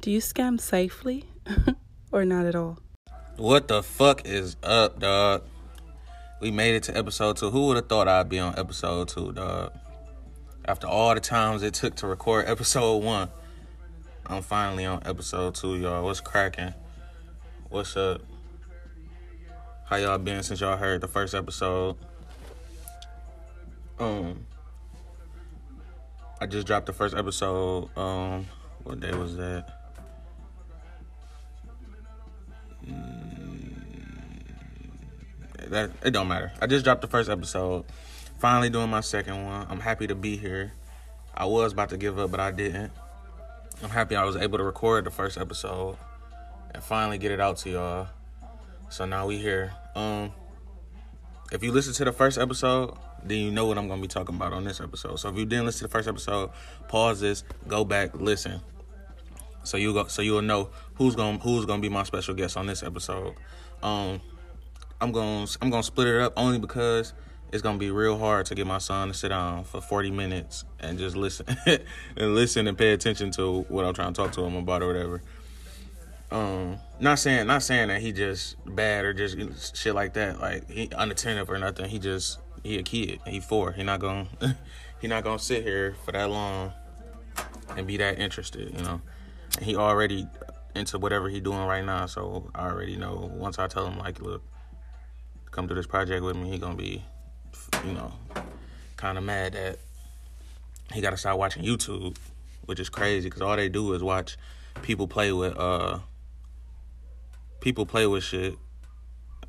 Do 0.00 0.10
you 0.10 0.20
scam 0.20 0.58
safely 0.58 1.26
or 2.12 2.24
not 2.24 2.46
at 2.46 2.54
all? 2.54 2.78
What 3.36 3.68
the 3.68 3.82
fuck 3.82 4.26
is 4.26 4.56
up, 4.62 4.98
dog? 4.98 5.42
We 6.40 6.50
made 6.50 6.74
it 6.74 6.84
to 6.84 6.96
episode 6.96 7.36
two. 7.36 7.50
Who 7.50 7.66
would 7.66 7.76
have 7.76 7.86
thought 7.86 8.08
I'd 8.08 8.30
be 8.30 8.38
on 8.38 8.58
episode 8.58 9.08
two, 9.08 9.32
dog? 9.32 9.74
After 10.64 10.86
all 10.86 11.14
the 11.14 11.20
times 11.20 11.62
it 11.62 11.74
took 11.74 11.96
to 11.96 12.06
record 12.06 12.48
episode 12.48 13.04
one, 13.04 13.28
I'm 14.26 14.40
finally 14.40 14.86
on 14.86 15.02
episode 15.04 15.54
two, 15.54 15.76
y'all. 15.76 16.02
What's 16.02 16.22
cracking? 16.22 16.72
What's 17.68 17.94
up? 17.94 18.22
How 19.84 19.96
y'all 19.96 20.16
been 20.16 20.42
since 20.42 20.62
y'all 20.62 20.78
heard 20.78 21.02
the 21.02 21.08
first 21.08 21.34
episode? 21.34 21.96
Um, 23.98 24.46
I 26.40 26.46
just 26.46 26.66
dropped 26.66 26.86
the 26.86 26.94
first 26.94 27.14
episode. 27.14 27.94
Um, 27.98 28.46
what 28.82 29.00
day 29.00 29.12
was 29.12 29.36
that? 29.36 29.79
That 35.70 35.90
it 36.04 36.10
don't 36.10 36.28
matter. 36.28 36.52
I 36.60 36.66
just 36.66 36.84
dropped 36.84 37.00
the 37.00 37.08
first 37.08 37.30
episode. 37.30 37.84
Finally 38.38 38.70
doing 38.70 38.90
my 38.90 39.00
second 39.00 39.44
one. 39.44 39.66
I'm 39.68 39.80
happy 39.80 40.06
to 40.06 40.14
be 40.14 40.36
here. 40.36 40.72
I 41.34 41.46
was 41.46 41.72
about 41.72 41.90
to 41.90 41.96
give 41.96 42.18
up, 42.18 42.30
but 42.30 42.40
I 42.40 42.50
didn't. 42.50 42.92
I'm 43.82 43.90
happy 43.90 44.16
I 44.16 44.24
was 44.24 44.36
able 44.36 44.58
to 44.58 44.64
record 44.64 45.04
the 45.04 45.10
first 45.10 45.38
episode 45.38 45.96
and 46.74 46.82
finally 46.82 47.18
get 47.18 47.30
it 47.30 47.40
out 47.40 47.56
to 47.58 47.70
y'all. 47.70 48.08
So 48.90 49.04
now 49.04 49.26
we 49.26 49.38
here. 49.38 49.72
Um 49.94 50.32
if 51.52 51.64
you 51.64 51.72
listen 51.72 51.92
to 51.94 52.04
the 52.04 52.12
first 52.12 52.38
episode, 52.38 52.96
then 53.24 53.38
you 53.38 53.50
know 53.50 53.66
what 53.66 53.78
I'm 53.78 53.88
gonna 53.88 54.02
be 54.02 54.08
talking 54.08 54.34
about 54.34 54.52
on 54.52 54.64
this 54.64 54.80
episode. 54.80 55.16
So 55.16 55.28
if 55.28 55.36
you 55.36 55.44
didn't 55.44 55.66
listen 55.66 55.80
to 55.80 55.84
the 55.84 55.92
first 55.92 56.08
episode, 56.08 56.50
pause 56.88 57.20
this, 57.20 57.44
go 57.68 57.84
back, 57.84 58.14
listen. 58.14 58.60
So 59.62 59.76
you 59.76 59.92
go 59.92 60.06
so 60.06 60.22
you'll 60.22 60.42
know 60.42 60.70
who's 60.94 61.14
gonna 61.14 61.38
who's 61.38 61.64
gonna 61.66 61.82
be 61.82 61.88
my 61.88 62.02
special 62.04 62.34
guest 62.34 62.56
on 62.56 62.66
this 62.66 62.82
episode. 62.82 63.34
Um 63.82 64.20
I'm 65.00 65.12
going 65.12 65.46
to 65.46 65.58
I'm 65.62 65.70
going 65.70 65.82
to 65.82 65.86
split 65.86 66.08
it 66.08 66.20
up 66.20 66.34
only 66.36 66.58
because 66.58 67.14
it's 67.52 67.62
going 67.62 67.76
to 67.76 67.80
be 67.80 67.90
real 67.90 68.18
hard 68.18 68.46
to 68.46 68.54
get 68.54 68.66
my 68.66 68.78
son 68.78 69.08
to 69.08 69.14
sit 69.14 69.28
down 69.28 69.64
for 69.64 69.80
40 69.80 70.10
minutes 70.10 70.64
and 70.78 70.98
just 70.98 71.16
listen 71.16 71.46
and 71.66 72.34
listen 72.34 72.66
and 72.66 72.76
pay 72.76 72.92
attention 72.92 73.30
to 73.32 73.62
what 73.68 73.84
I'm 73.84 73.94
trying 73.94 74.12
to 74.12 74.22
talk 74.22 74.32
to 74.32 74.42
him 74.42 74.56
about 74.56 74.82
or 74.82 74.88
whatever. 74.88 75.22
Um, 76.30 76.78
not 77.00 77.18
saying 77.18 77.46
not 77.46 77.62
saying 77.62 77.88
that 77.88 78.00
he 78.00 78.12
just 78.12 78.56
bad 78.64 79.04
or 79.04 79.12
just 79.12 79.76
shit 79.76 79.94
like 79.94 80.14
that, 80.14 80.38
like 80.40 80.70
he 80.70 80.88
unattentive 80.92 81.50
or 81.50 81.58
nothing. 81.58 81.88
He 81.88 81.98
just 81.98 82.38
he 82.62 82.78
a 82.78 82.82
kid. 82.82 83.20
He 83.26 83.40
four. 83.40 83.72
He 83.72 83.82
not 83.82 84.00
gonna 84.00 84.28
he 85.00 85.08
not 85.08 85.24
gonna 85.24 85.40
sit 85.40 85.64
here 85.64 85.96
for 86.04 86.12
that 86.12 86.30
long 86.30 86.72
and 87.76 87.86
be 87.86 87.96
that 87.96 88.18
interested, 88.20 88.72
you 88.76 88.82
know. 88.84 89.00
He 89.60 89.76
already 89.76 90.26
into 90.74 90.98
whatever 90.98 91.28
he 91.28 91.40
doing 91.40 91.64
right 91.64 91.84
now, 91.84 92.06
so 92.06 92.50
I 92.54 92.68
already 92.68 92.96
know 92.96 93.30
once 93.34 93.58
I 93.58 93.66
tell 93.66 93.86
him 93.86 93.98
like, 93.98 94.20
look, 94.20 94.42
come 95.50 95.68
to 95.68 95.74
this 95.74 95.86
project 95.86 96.22
with 96.22 96.36
me, 96.36 96.50
he 96.50 96.58
gonna 96.58 96.76
be, 96.76 97.04
you 97.84 97.92
know, 97.92 98.12
kind 98.96 99.18
of 99.18 99.24
mad 99.24 99.54
that 99.54 99.78
he 100.92 101.00
got 101.00 101.10
to 101.10 101.16
start 101.16 101.38
watching 101.38 101.64
YouTube, 101.64 102.16
which 102.66 102.80
is 102.80 102.88
crazy 102.88 103.28
because 103.28 103.42
all 103.42 103.56
they 103.56 103.68
do 103.68 103.92
is 103.92 104.02
watch 104.02 104.36
people 104.82 105.06
play 105.06 105.32
with 105.32 105.56
uh 105.56 105.98
people 107.60 107.86
play 107.86 108.06
with 108.06 108.24
shit 108.24 108.56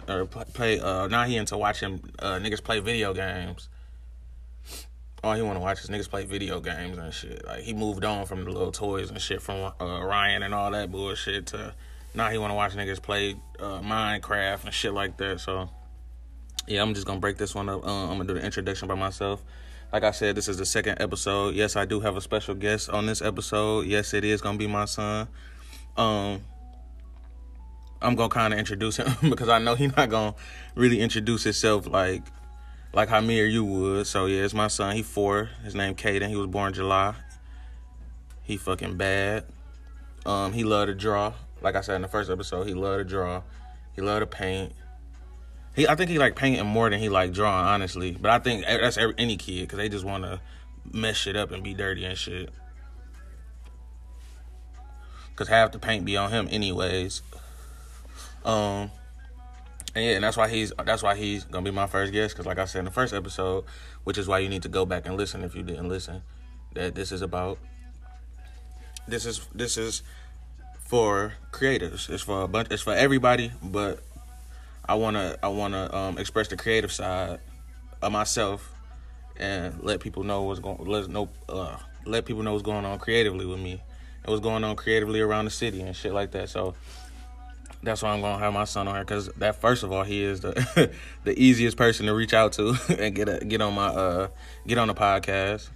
or 0.08 0.26
play. 0.26 0.80
Uh, 0.80 1.08
now 1.08 1.24
he 1.24 1.38
into 1.38 1.58
watching 1.58 2.04
uh, 2.20 2.36
niggas 2.36 2.64
play 2.64 2.80
video 2.80 3.14
games. 3.14 3.70
All 5.24 5.36
he 5.36 5.42
want 5.42 5.56
to 5.56 5.60
watch 5.60 5.84
is 5.84 5.90
niggas 5.90 6.10
play 6.10 6.26
video 6.26 6.60
games 6.60 6.98
and 6.98 7.14
shit. 7.14 7.46
Like 7.46 7.62
he 7.62 7.74
moved 7.74 8.04
on 8.04 8.26
from 8.26 8.44
the 8.44 8.50
little 8.50 8.72
toys 8.72 9.12
and 9.12 9.22
shit 9.22 9.42
from 9.42 9.72
uh, 9.80 10.04
Ryan 10.04 10.42
and 10.42 10.54
all 10.54 10.72
that 10.72 10.92
bullshit 10.92 11.48
to 11.48 11.76
now 12.14 12.30
he 12.30 12.38
want 12.38 12.52
to 12.52 12.56
watch 12.56 12.74
niggas 12.74 13.02
play 13.02 13.36
uh, 13.60 13.80
Minecraft 13.82 14.66
and 14.66 14.74
shit 14.74 14.94
like 14.94 15.18
that. 15.18 15.40
So 15.40 15.70
yeah, 16.68 16.82
I'm 16.82 16.94
just 16.94 17.06
gonna 17.06 17.20
break 17.20 17.38
this 17.38 17.54
one 17.54 17.70
up. 17.70 17.86
Uh, 17.86 18.04
I'm 18.04 18.18
gonna 18.18 18.26
do 18.26 18.34
the 18.34 18.44
introduction 18.44 18.88
by 18.88 18.96
myself. 18.96 19.44
Like 19.94 20.04
I 20.04 20.12
said, 20.12 20.36
this 20.36 20.48
is 20.48 20.58
the 20.58 20.66
second 20.66 21.02
episode. 21.02 21.54
Yes, 21.54 21.76
I 21.76 21.86
do 21.86 22.00
have 22.00 22.16
a 22.16 22.22
special 22.22 22.56
guest 22.56 22.90
on 22.90 23.06
this 23.06 23.22
episode. 23.22 23.86
Yes, 23.86 24.14
it 24.14 24.24
is 24.24 24.42
gonna 24.42 24.58
be 24.58 24.68
my 24.68 24.86
son. 24.86 25.28
Um, 25.98 26.42
I'm 28.02 28.16
gonna 28.16 28.30
kind 28.30 28.54
of 28.54 28.60
introduce 28.60 28.98
him 28.98 29.14
because 29.30 29.50
I 29.50 29.60
know 29.60 29.76
he's 29.76 29.96
not 29.96 30.10
gonna 30.10 30.36
really 30.76 31.00
introduce 31.00 31.44
himself 31.44 31.88
like 31.88 32.24
like 32.94 33.10
how 33.10 33.22
me 33.22 33.40
or 33.42 33.46
you 33.46 33.64
would. 33.64 34.08
So 34.08 34.26
yeah, 34.26 34.44
it's 34.44 34.54
my 34.54 34.68
son. 34.68 34.96
He 34.96 35.04
four. 35.04 35.50
His 35.64 35.76
name 35.76 35.96
Kaden. 35.96 36.28
He 36.30 36.36
was 36.36 36.48
born 36.48 36.74
July. 36.74 37.16
He 38.44 38.58
fucking 38.58 38.98
bad. 38.98 39.46
Um, 40.26 40.54
he 40.54 40.64
love 40.64 40.88
to 40.88 40.94
draw. 40.94 41.34
Like 41.62 41.76
I 41.76 41.82
said 41.82 41.96
in 41.96 42.02
the 42.02 42.08
first 42.08 42.30
episode, 42.30 42.68
he 42.68 42.74
love 42.74 43.00
to 43.00 43.04
draw. 43.04 43.44
He 43.96 44.02
love 44.02 44.20
to 44.20 44.28
paint. 44.28 44.74
He, 45.76 45.88
I 45.88 45.96
think 45.96 46.10
he 46.10 46.18
like 46.18 46.36
painting 46.36 46.66
more 46.66 46.90
than 46.90 47.00
he 47.00 47.10
like 47.10 47.32
drawing, 47.32 47.66
honestly. 47.66 48.18
But 48.20 48.32
I 48.32 48.40
think 48.40 48.66
that's 48.66 48.98
every, 48.98 49.16
any 49.18 49.38
kid 49.38 49.62
because 49.62 49.78
they 49.78 49.90
just 49.90 50.04
want 50.04 50.24
to 50.24 50.42
mess 50.92 51.16
shit 51.16 51.36
up 51.36 51.52
and 51.52 51.64
be 51.64 51.74
dirty 51.74 52.04
and 52.04 52.18
shit. 52.18 52.50
Cause 55.36 55.48
half 55.48 55.72
the 55.72 55.80
paint 55.80 56.06
be 56.06 56.18
on 56.18 56.30
him 56.30 56.48
anyways. 56.52 57.22
Um, 58.44 58.92
and 59.94 60.06
yeah, 60.06 60.12
and 60.12 60.24
that's 60.24 60.38
why 60.38 60.48
he's 60.48 60.72
that's 60.86 61.04
why 61.04 61.16
he's 61.16 61.44
gonna 61.44 61.66
be 61.66 61.72
my 61.72 61.88
first 61.88 62.14
guest. 62.14 62.36
Cause 62.36 62.46
like 62.46 62.60
I 62.60 62.66
said 62.66 62.80
in 62.80 62.86
the 62.86 62.92
first 62.92 63.14
episode, 63.14 63.66
which 64.04 64.18
is 64.18 64.28
why 64.28 64.40
you 64.40 64.50
need 64.50 64.64
to 64.64 64.70
go 64.70 64.86
back 64.86 65.06
and 65.06 65.18
listen 65.18 65.44
if 65.44 65.56
you 65.56 65.64
didn't 65.64 65.90
listen. 65.90 66.22
That 66.74 66.96
this 66.96 67.12
is 67.12 67.22
about. 67.22 67.60
This 69.08 69.26
is 69.26 69.48
this 69.54 69.78
is 69.78 70.04
for 70.86 71.34
creatives. 71.52 72.10
It's 72.10 72.24
for 72.24 72.44
a 72.44 72.48
bunch. 72.48 72.70
It's 72.72 72.84
for 72.84 72.94
everybody, 72.94 73.52
but 73.62 74.02
I 74.86 74.96
wanna 74.96 75.38
I 75.44 75.50
wanna 75.50 75.94
um, 75.94 76.18
express 76.18 76.48
the 76.48 76.56
creative 76.56 76.92
side 76.92 77.40
of 78.02 78.12
myself 78.12 78.74
and 79.38 79.82
let 79.84 80.00
people 80.00 80.24
know 80.24 80.44
what's 80.44 80.60
going 80.60 80.86
let 80.86 81.10
know 81.10 81.30
uh, 81.50 81.78
let 82.06 82.26
people 82.26 82.44
know 82.44 82.54
what's 82.54 82.64
going 82.64 82.86
on 82.86 83.00
creatively 83.00 83.46
with 83.46 83.60
me 83.60 83.82
and 84.24 84.32
what's 84.32 84.42
going 84.42 84.64
on 84.64 84.76
creatively 84.76 85.20
around 85.20 85.46
the 85.46 85.52
city 85.52 85.82
and 85.82 85.96
shit 85.96 86.14
like 86.14 86.32
that. 86.32 86.50
So 86.50 86.76
that's 87.84 88.02
why 88.04 88.12
I'm 88.12 88.22
gonna 88.22 88.38
have 88.40 88.54
my 88.54 88.66
son 88.66 88.88
on 88.88 88.96
here 88.96 89.04
because 89.04 89.28
that 89.38 89.60
first 89.60 89.84
of 89.84 89.92
all 89.92 90.04
he 90.04 90.24
is 90.24 90.42
the 90.42 90.92
the 91.24 91.42
easiest 91.42 91.78
person 91.78 92.06
to 92.06 92.14
reach 92.14 92.34
out 92.34 92.54
to 92.54 92.76
and 93.00 93.16
get 93.16 93.30
a, 93.30 93.44
get 93.46 93.62
on 93.62 93.74
my 93.74 93.88
uh 93.88 94.28
get 94.68 94.78
on 94.78 94.88
the 94.88 94.96
podcast. 94.96 95.70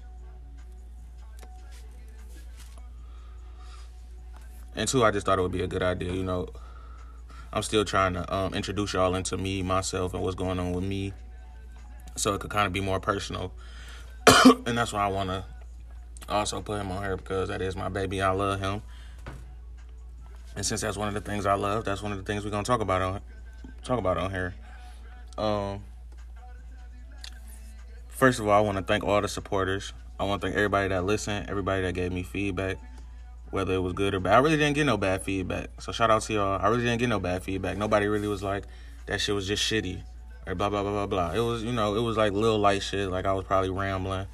And 4.77 4.89
two, 4.89 5.05
I 5.05 5.11
just 5.11 5.25
thought 5.25 5.39
it 5.39 5.41
would 5.41 5.53
be 5.53 5.61
a 5.61 5.67
good 5.67 5.83
idea, 5.83 6.11
you 6.11 6.23
know 6.23 6.49
I'm 7.55 7.63
still 7.63 7.85
trying 7.85 8.15
to 8.15 8.35
um, 8.35 8.53
introduce 8.53 8.91
y'all 8.91 9.15
into 9.15 9.37
me, 9.37 9.63
myself, 9.63 10.13
and 10.13 10.21
what's 10.21 10.35
going 10.35 10.59
on 10.59 10.73
with 10.73 10.83
me, 10.83 11.13
so 12.17 12.33
it 12.33 12.41
could 12.41 12.51
kind 12.51 12.67
of 12.67 12.73
be 12.73 12.81
more 12.81 12.99
personal. 12.99 13.53
and 14.65 14.77
that's 14.77 14.91
why 14.91 15.05
I 15.05 15.07
want 15.07 15.29
to 15.29 15.45
also 16.27 16.61
put 16.61 16.81
him 16.81 16.91
on 16.91 17.01
here 17.01 17.15
because 17.15 17.47
that 17.47 17.61
is 17.61 17.77
my 17.77 17.87
baby. 17.87 18.21
I 18.21 18.31
love 18.31 18.59
him, 18.59 18.81
and 20.55 20.65
since 20.65 20.81
that's 20.81 20.97
one 20.97 21.07
of 21.07 21.13
the 21.13 21.21
things 21.21 21.45
I 21.45 21.55
love, 21.55 21.85
that's 21.85 22.01
one 22.01 22.11
of 22.11 22.17
the 22.17 22.23
things 22.23 22.43
we're 22.43 22.51
gonna 22.51 22.63
talk 22.63 22.81
about 22.81 23.01
on 23.01 23.21
talk 23.83 23.99
about 23.99 24.17
on 24.17 24.31
here. 24.31 24.55
Um, 25.37 25.83
first 28.07 28.39
of 28.39 28.47
all, 28.47 28.57
I 28.57 28.61
want 28.61 28.77
to 28.77 28.83
thank 28.83 29.03
all 29.03 29.21
the 29.21 29.27
supporters. 29.27 29.93
I 30.19 30.23
want 30.23 30.41
to 30.41 30.47
thank 30.47 30.55
everybody 30.55 30.87
that 30.89 31.03
listened, 31.03 31.49
everybody 31.49 31.81
that 31.81 31.93
gave 31.93 32.11
me 32.11 32.23
feedback 32.23 32.77
whether 33.55 33.73
it 33.73 33.79
was 33.79 33.93
good 33.93 34.13
or 34.13 34.19
bad. 34.19 34.33
I 34.33 34.39
really 34.39 34.57
didn't 34.57 34.75
get 34.75 34.85
no 34.85 34.97
bad 34.97 35.23
feedback. 35.23 35.69
So 35.81 35.93
shout 35.93 36.11
out 36.11 36.23
to 36.23 36.33
y'all. 36.33 36.59
I 36.61 36.67
really 36.67 36.83
didn't 36.83 36.99
get 36.99 37.07
no 37.07 37.19
bad 37.19 37.41
feedback. 37.41 37.77
Nobody 37.77 38.07
really 38.07 38.27
was 38.27 38.43
like 38.43 38.65
that 39.05 39.21
shit 39.21 39.33
was 39.33 39.47
just 39.47 39.63
shitty 39.63 40.01
or 40.45 40.55
blah 40.55 40.69
blah 40.69 40.83
blah 40.83 40.91
blah 40.91 41.05
blah. 41.05 41.31
It 41.31 41.39
was 41.39 41.63
you 41.63 41.71
know 41.71 41.95
it 41.95 42.01
was 42.01 42.17
like 42.17 42.33
little 42.33 42.59
light 42.59 42.83
shit. 42.83 43.09
Like 43.09 43.25
I 43.25 43.31
was 43.31 43.45
probably 43.45 43.69
rambling. 43.69 44.27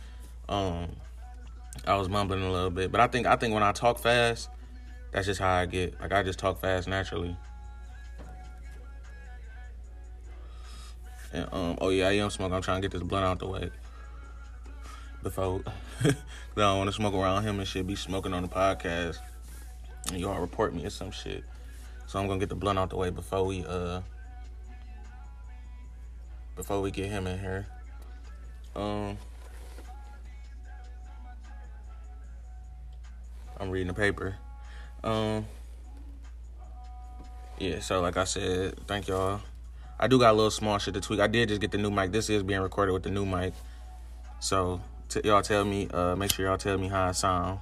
Um, 0.50 0.90
I 1.86 1.96
was 1.96 2.10
mumbling 2.10 2.44
a 2.44 2.52
little 2.52 2.72
bit, 2.72 2.92
but 2.92 3.00
I 3.00 3.08
think 3.08 3.28
I 3.28 3.36
think 3.36 3.54
when 3.54 3.62
I 3.62 3.72
talk 3.72 4.00
fast, 4.00 4.50
that's 5.12 5.26
just 5.26 5.40
how 5.40 5.54
I 5.54 5.66
get. 5.66 6.00
Like 6.00 6.12
I 6.12 6.24
just 6.24 6.40
talk 6.40 6.60
fast 6.60 6.88
naturally. 6.88 7.36
And 11.34 11.48
um, 11.52 11.78
oh 11.80 11.90
yeah, 11.90 12.08
I 12.08 12.14
am 12.14 12.30
smoking. 12.30 12.56
I'm 12.56 12.62
trying 12.62 12.82
to 12.82 12.88
get 12.88 12.98
this 12.98 13.08
blunt 13.08 13.26
out 13.26 13.40
the 13.40 13.48
way 13.48 13.72
before 15.24 15.62
I 16.04 16.14
don't 16.56 16.78
want 16.78 16.90
to 16.90 16.96
smoke 16.96 17.14
around 17.14 17.44
him 17.44 17.60
and 17.60 17.68
shit. 17.68 17.88
Be 17.88 17.96
smoking 17.96 18.34
on 18.34 18.44
the 18.44 18.50
podcast, 18.50 19.20
and 20.10 20.20
y'all 20.20 20.40
report 20.40 20.74
me 20.74 20.86
or 20.86 20.90
some 20.90 21.12
shit. 21.12 21.44
So 22.08 22.20
I'm 22.20 22.28
gonna 22.28 22.40
get 22.40 22.50
the 22.50 22.56
blunt 22.56 22.80
out 22.80 22.90
the 22.90 22.98
way 22.98 23.10
before 23.10 23.46
we 23.46 23.66
uh 23.66 24.02
before 26.56 26.82
we 26.82 26.92
get 26.92 27.10
him 27.10 27.28
in 27.28 27.40
here. 27.40 27.68
Um, 28.76 29.18
I'm 33.60 33.70
reading 33.70 33.88
the 33.88 33.94
paper. 33.94 34.36
Um, 35.04 35.46
yeah. 37.58 37.80
So 37.80 38.02
like 38.02 38.18
I 38.18 38.24
said, 38.24 38.88
thank 38.88 39.08
y'all. 39.08 39.42
I 40.00 40.08
do 40.08 40.18
got 40.18 40.32
a 40.32 40.34
little 40.34 40.52
small 40.52 40.80
shit 40.80 40.96
to 40.96 41.02
tweak. 41.02 41.20
I 41.20 41.28
did 41.28 41.50
just 41.50 41.62
get 41.62 41.72
the 41.72 41.78
new 41.78 41.92
mic. 41.92 42.12
This 42.12 42.30
is 42.30 42.42
being 42.42 42.62
recorded 42.62 42.94
with 42.94 43.04
the 43.04 43.12
new 43.12 43.26
mic. 43.26 43.54
So 44.40 44.82
t- 45.10 45.22
y'all 45.24 45.44
tell 45.44 45.64
me, 45.64 45.88
uh, 45.90 46.16
make 46.16 46.32
sure 46.32 46.46
y'all 46.46 46.58
tell 46.58 46.78
me 46.78 46.88
how 46.88 47.10
I 47.10 47.12
sound. 47.12 47.60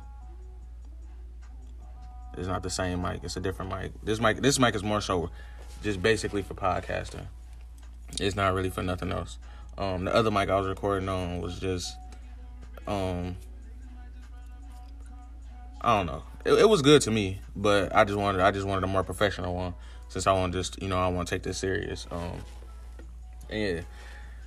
It's 2.38 2.47
not 2.47 2.63
the 2.63 2.69
same 2.69 3.01
mic. 3.01 3.21
It's 3.24 3.36
a 3.36 3.42
different 3.42 3.71
mic. 3.71 3.92
This 4.03 4.21
mic, 4.21 4.42
this 4.42 4.57
mic 4.57 4.74
is 4.75 4.83
more 4.83 5.01
so 5.01 5.30
just 5.83 6.01
basically 6.01 6.42
for 6.42 6.53
podcasting. 6.53 7.25
It's 8.19 8.35
not 8.35 8.53
really 8.53 8.69
for 8.69 8.83
nothing 8.83 9.12
else. 9.12 9.38
Um, 9.77 10.06
the 10.06 10.15
other 10.15 10.31
mic 10.31 10.50
I 10.50 10.57
was 10.57 10.68
recording 10.68 11.09
on 11.09 11.42
was 11.42 11.59
just, 11.59 11.94
um, 12.88 13.35
I 15.81 15.97
don't 15.97 16.05
know. 16.05 16.23
It, 16.45 16.53
it, 16.53 16.69
was 16.69 16.81
good 16.81 17.01
to 17.03 17.11
me, 17.11 17.41
but 17.55 17.95
I 17.95 18.03
just 18.03 18.17
wanted, 18.17 18.41
I 18.41 18.51
just 18.51 18.65
wanted 18.65 18.83
a 18.83 18.87
more 18.87 19.03
professional 19.03 19.55
one 19.55 19.73
since 20.07 20.27
I 20.27 20.33
want 20.33 20.53
just, 20.53 20.81
you 20.81 20.87
know, 20.87 20.97
I 20.97 21.07
want 21.07 21.27
to 21.27 21.35
take 21.35 21.43
this 21.43 21.57
serious. 21.57 22.07
Um, 22.11 22.41
yeah. 23.49 23.81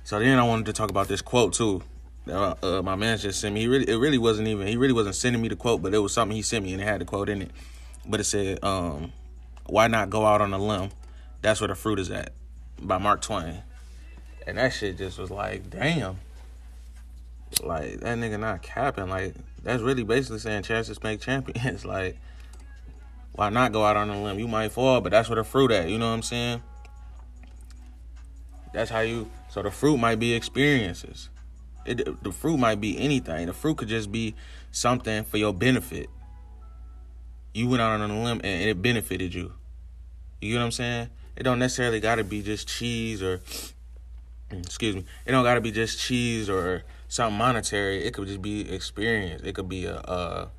So 0.03 0.19
then 0.19 0.37
I 0.37 0.43
wanted 0.43 0.65
to 0.67 0.73
talk 0.73 0.89
about 0.89 1.07
this 1.07 1.21
quote 1.21 1.53
too. 1.53 1.81
Uh, 2.27 2.55
uh, 2.61 2.81
my 2.81 2.95
man 2.95 3.17
just 3.17 3.39
sent 3.39 3.53
me. 3.53 3.61
He 3.61 3.67
really, 3.67 3.89
it 3.89 3.95
really 3.95 4.17
wasn't 4.17 4.47
even. 4.47 4.67
He 4.67 4.77
really 4.77 4.93
wasn't 4.93 5.15
sending 5.15 5.41
me 5.41 5.49
the 5.49 5.55
quote, 5.55 5.81
but 5.81 5.93
it 5.93 5.99
was 5.99 6.13
something 6.13 6.35
he 6.35 6.41
sent 6.41 6.63
me, 6.63 6.71
and 6.71 6.81
it 6.81 6.85
had 6.85 7.01
the 7.01 7.05
quote 7.05 7.27
in 7.27 7.41
it. 7.41 7.51
But 8.05 8.21
it 8.21 8.23
said, 8.23 8.63
um, 8.63 9.11
"Why 9.65 9.87
not 9.87 10.09
go 10.09 10.25
out 10.25 10.39
on 10.39 10.53
a 10.53 10.57
limb? 10.57 10.91
That's 11.41 11.59
where 11.59 11.67
the 11.67 11.75
fruit 11.75 11.99
is 11.99 12.09
at." 12.11 12.31
By 12.81 12.97
Mark 12.97 13.21
Twain, 13.21 13.61
and 14.47 14.57
that 14.57 14.73
shit 14.73 14.97
just 14.97 15.17
was 15.17 15.31
like, 15.31 15.69
damn. 15.69 16.17
Like 17.61 17.99
that 17.99 18.17
nigga 18.17 18.39
not 18.39 18.61
capping. 18.61 19.09
Like 19.09 19.35
that's 19.63 19.81
really 19.81 20.03
basically 20.03 20.39
saying 20.39 20.63
chances 20.63 21.01
make 21.01 21.21
champions. 21.21 21.85
like, 21.85 22.17
why 23.33 23.49
not 23.49 23.71
go 23.71 23.83
out 23.85 23.97
on 23.97 24.09
a 24.09 24.21
limb? 24.21 24.39
You 24.39 24.47
might 24.47 24.71
fall, 24.71 25.01
but 25.01 25.11
that's 25.11 25.29
where 25.29 25.37
the 25.37 25.43
fruit 25.43 25.71
at. 25.71 25.89
You 25.89 25.97
know 25.97 26.07
what 26.09 26.15
I'm 26.15 26.21
saying? 26.21 26.61
That's 28.73 28.89
how 28.91 28.99
you. 28.99 29.29
So 29.49 29.61
the 29.61 29.71
fruit 29.71 29.97
might 29.97 30.19
be 30.19 30.33
experiences. 30.33 31.29
It, 31.85 32.23
the 32.23 32.31
fruit 32.31 32.57
might 32.57 32.81
be 32.81 32.97
anything. 32.97 33.47
The 33.47 33.53
fruit 33.53 33.77
could 33.77 33.87
just 33.87 34.11
be 34.11 34.35
something 34.71 35.23
for 35.23 35.37
your 35.37 35.53
benefit. 35.53 36.09
You 37.53 37.69
went 37.69 37.81
out 37.81 37.99
on 37.99 38.09
a 38.09 38.23
limb 38.23 38.41
and 38.43 38.69
it 38.69 38.81
benefited 38.81 39.33
you. 39.33 39.53
You 40.41 40.55
know 40.55 40.61
what 40.61 40.65
I'm 40.65 40.71
saying? 40.71 41.09
It 41.35 41.43
don't 41.43 41.59
necessarily 41.59 41.99
got 41.99 42.15
to 42.15 42.23
be 42.23 42.41
just 42.41 42.67
cheese 42.67 43.21
or 43.21 43.41
excuse 44.51 44.95
me. 44.95 45.05
It 45.25 45.31
don't 45.31 45.43
got 45.43 45.55
to 45.55 45.61
be 45.61 45.71
just 45.71 45.99
cheese 45.99 46.49
or 46.49 46.83
something 47.13 47.37
monetary. 47.37 48.03
It 48.03 48.13
could 48.13 48.27
just 48.27 48.41
be 48.41 48.73
experience. 48.73 49.43
It 49.43 49.53
could 49.53 49.69
be 49.69 49.85
a, 49.85 49.97
a 49.97 50.51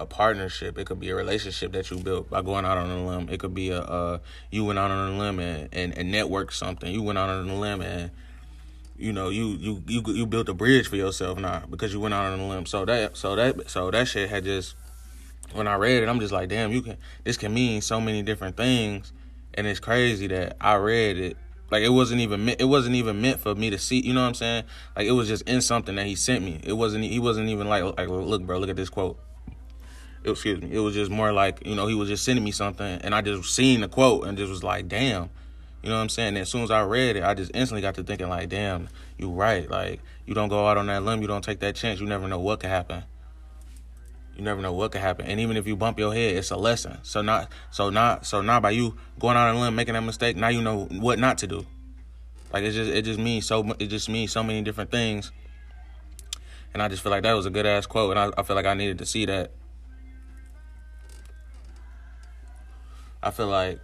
a 0.00 0.06
partnership. 0.06 0.78
It 0.78 0.86
could 0.86 0.98
be 0.98 1.10
a 1.10 1.14
relationship 1.14 1.72
that 1.72 1.90
you 1.90 1.98
built 1.98 2.30
by 2.30 2.42
going 2.42 2.64
out 2.64 2.78
on 2.78 2.90
a 2.90 3.06
limb. 3.06 3.28
It 3.28 3.38
could 3.38 3.54
be 3.54 3.70
a 3.70 4.20
you 4.50 4.64
went 4.64 4.78
out 4.78 4.90
on 4.90 5.12
a 5.12 5.18
limb 5.18 5.38
and, 5.38 5.68
and, 5.72 5.96
and 5.96 6.10
network 6.10 6.50
something. 6.52 6.92
You 6.92 7.02
went 7.02 7.18
out 7.18 7.28
on 7.28 7.48
a 7.48 7.54
limb 7.54 7.82
and 7.82 8.10
you 8.96 9.12
know 9.12 9.28
you 9.28 9.48
you 9.60 9.82
you 9.86 10.02
you 10.06 10.26
built 10.26 10.48
a 10.48 10.54
bridge 10.54 10.88
for 10.88 10.96
yourself 10.96 11.38
now 11.38 11.64
because 11.68 11.92
you 11.92 12.00
went 12.00 12.14
out 12.14 12.32
on 12.32 12.40
a 12.40 12.48
limb. 12.48 12.64
So 12.64 12.86
that 12.86 13.16
so 13.16 13.36
that 13.36 13.70
so 13.70 13.90
that 13.90 14.08
shit 14.08 14.30
had 14.30 14.44
just 14.44 14.74
when 15.52 15.68
I 15.68 15.74
read 15.74 16.02
it, 16.02 16.08
I'm 16.08 16.20
just 16.20 16.32
like, 16.32 16.48
damn, 16.48 16.72
you 16.72 16.80
can 16.80 16.96
this 17.22 17.36
can 17.36 17.52
mean 17.52 17.82
so 17.82 18.00
many 18.00 18.22
different 18.22 18.56
things, 18.56 19.12
and 19.54 19.66
it's 19.66 19.80
crazy 19.80 20.26
that 20.28 20.56
I 20.58 20.76
read 20.76 21.18
it 21.18 21.36
like 21.72 21.82
it 21.82 21.88
wasn't 21.88 22.20
even 22.20 22.48
it 22.48 22.68
wasn't 22.68 22.94
even 22.94 23.20
meant 23.20 23.40
for 23.40 23.56
me 23.56 23.70
to 23.70 23.78
see. 23.78 24.00
You 24.00 24.14
know 24.14 24.22
what 24.22 24.28
I'm 24.28 24.34
saying? 24.34 24.64
Like 24.94 25.06
it 25.06 25.12
was 25.12 25.26
just 25.26 25.48
in 25.48 25.60
something 25.60 25.96
that 25.96 26.06
he 26.06 26.14
sent 26.14 26.44
me. 26.44 26.60
It 26.62 26.74
wasn't 26.74 27.04
he 27.04 27.18
wasn't 27.18 27.48
even 27.48 27.68
like 27.68 27.82
like 27.82 28.08
look, 28.08 28.42
bro, 28.42 28.58
look 28.58 28.70
at 28.70 28.76
this 28.76 28.90
quote 28.90 29.18
excuse 30.24 30.60
me. 30.60 30.68
It 30.72 30.78
was 30.78 30.94
just 30.94 31.10
more 31.10 31.32
like, 31.32 31.66
you 31.66 31.74
know, 31.74 31.86
he 31.86 31.94
was 31.94 32.08
just 32.08 32.24
sending 32.24 32.44
me 32.44 32.52
something 32.52 33.00
and 33.02 33.14
I 33.14 33.22
just 33.22 33.52
seen 33.52 33.80
the 33.80 33.88
quote 33.88 34.26
and 34.26 34.38
just 34.38 34.50
was 34.50 34.62
like, 34.62 34.88
damn. 34.88 35.30
You 35.82 35.88
know 35.88 35.96
what 35.96 36.02
I'm 36.02 36.08
saying? 36.10 36.28
And 36.28 36.38
as 36.38 36.48
soon 36.48 36.62
as 36.62 36.70
I 36.70 36.82
read 36.82 37.16
it, 37.16 37.24
I 37.24 37.34
just 37.34 37.50
instantly 37.54 37.82
got 37.82 37.96
to 37.96 38.04
thinking 38.04 38.28
like, 38.28 38.48
damn, 38.48 38.88
you 39.18 39.30
right. 39.30 39.68
Like, 39.68 40.00
you 40.26 40.34
don't 40.34 40.48
go 40.48 40.68
out 40.68 40.76
on 40.76 40.86
that 40.86 41.02
limb, 41.02 41.22
you 41.22 41.26
don't 41.26 41.42
take 41.42 41.58
that 41.60 41.74
chance. 41.74 41.98
You 41.98 42.06
never 42.06 42.28
know 42.28 42.38
what 42.38 42.60
could 42.60 42.70
happen. 42.70 43.02
You 44.36 44.42
never 44.42 44.60
know 44.60 44.72
what 44.72 44.92
could 44.92 45.00
happen. 45.00 45.26
And 45.26 45.40
even 45.40 45.56
if 45.56 45.66
you 45.66 45.76
bump 45.76 45.98
your 45.98 46.14
head, 46.14 46.36
it's 46.36 46.50
a 46.50 46.56
lesson. 46.56 46.98
So 47.02 47.22
not 47.22 47.50
so 47.70 47.90
not 47.90 48.26
so 48.26 48.40
not 48.40 48.62
by 48.62 48.70
you 48.70 48.96
going 49.18 49.36
out 49.36 49.48
on 49.48 49.56
a 49.56 49.60
limb, 49.60 49.74
making 49.74 49.94
that 49.94 50.00
mistake, 50.00 50.36
now 50.36 50.48
you 50.48 50.62
know 50.62 50.84
what 50.86 51.18
not 51.18 51.38
to 51.38 51.46
do. 51.46 51.66
Like 52.52 52.64
it 52.64 52.72
just 52.72 52.90
it 52.90 53.02
just 53.02 53.18
means 53.18 53.46
so 53.46 53.74
it 53.78 53.88
just 53.88 54.08
means 54.08 54.32
so 54.32 54.42
many 54.42 54.62
different 54.62 54.90
things. 54.90 55.32
And 56.72 56.82
I 56.82 56.88
just 56.88 57.02
feel 57.02 57.10
like 57.10 57.24
that 57.24 57.34
was 57.34 57.44
a 57.44 57.50
good 57.50 57.66
ass 57.66 57.84
quote 57.84 58.16
and 58.16 58.18
I, 58.18 58.40
I 58.40 58.42
feel 58.42 58.56
like 58.56 58.64
I 58.64 58.74
needed 58.74 58.98
to 58.98 59.06
see 59.06 59.26
that 59.26 59.50
I 63.22 63.30
feel 63.30 63.46
like, 63.46 63.78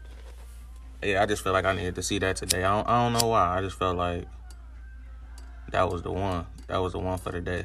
yeah, 1.02 1.22
I 1.22 1.26
just 1.26 1.44
feel 1.44 1.52
like 1.52 1.64
I 1.64 1.72
needed 1.72 1.94
to 1.94 2.02
see 2.02 2.18
that 2.18 2.36
today. 2.36 2.64
I 2.64 2.76
don't, 2.76 2.88
I 2.88 3.04
don't 3.04 3.12
know 3.12 3.28
why. 3.28 3.56
I 3.56 3.60
just 3.60 3.78
felt 3.78 3.96
like 3.96 4.26
that 5.70 5.88
was 5.88 6.02
the 6.02 6.10
one. 6.10 6.44
That 6.66 6.78
was 6.78 6.92
the 6.92 6.98
one 6.98 7.18
for 7.18 7.30
the 7.30 7.40
day. 7.40 7.64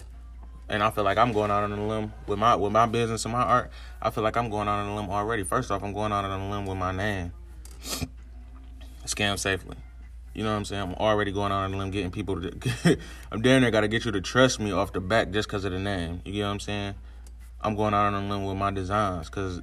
And 0.69 0.81
I 0.81 0.89
feel 0.89 1.03
like 1.03 1.17
I'm 1.17 1.33
going 1.33 1.51
out 1.51 1.63
on 1.63 1.71
a 1.71 1.87
limb 1.87 2.13
with 2.25 2.39
my 2.39 2.55
with 2.55 2.71
my 2.71 2.85
business 2.85 3.25
and 3.25 3.33
my 3.33 3.43
art. 3.43 3.71
I 4.01 4.09
feel 4.09 4.23
like 4.23 4.37
I'm 4.37 4.49
going 4.49 4.67
out 4.67 4.79
on 4.79 4.89
a 4.89 4.95
limb 4.95 5.09
already. 5.09 5.43
First 5.43 5.71
off, 5.71 5.83
I'm 5.83 5.93
going 5.93 6.11
out 6.11 6.25
on 6.25 6.39
a 6.39 6.49
limb 6.49 6.65
with 6.65 6.77
my 6.77 6.91
name. 6.91 7.33
Scam 9.05 9.37
safely. 9.37 9.77
You 10.33 10.43
know 10.43 10.51
what 10.51 10.57
I'm 10.57 10.65
saying? 10.65 10.81
I'm 10.81 10.93
already 10.95 11.31
going 11.31 11.51
out 11.51 11.63
on 11.65 11.73
a 11.73 11.77
limb 11.77 11.91
getting 11.91 12.11
people 12.11 12.41
to. 12.41 12.97
I'm 13.31 13.41
down 13.41 13.61
there 13.61 13.71
got 13.71 13.81
to 13.81 13.87
get 13.87 14.05
you 14.05 14.11
to 14.11 14.21
trust 14.21 14.59
me 14.59 14.71
off 14.71 14.93
the 14.93 15.01
back 15.01 15.31
just 15.31 15.47
because 15.47 15.65
of 15.65 15.71
the 15.71 15.79
name. 15.79 16.21
You 16.25 16.33
get 16.33 16.43
what 16.43 16.49
I'm 16.49 16.59
saying? 16.59 16.95
I'm 17.61 17.75
going 17.75 17.93
out 17.93 18.13
on 18.13 18.15
a 18.15 18.27
limb 18.27 18.45
with 18.45 18.57
my 18.57 18.71
designs 18.71 19.29
because 19.29 19.61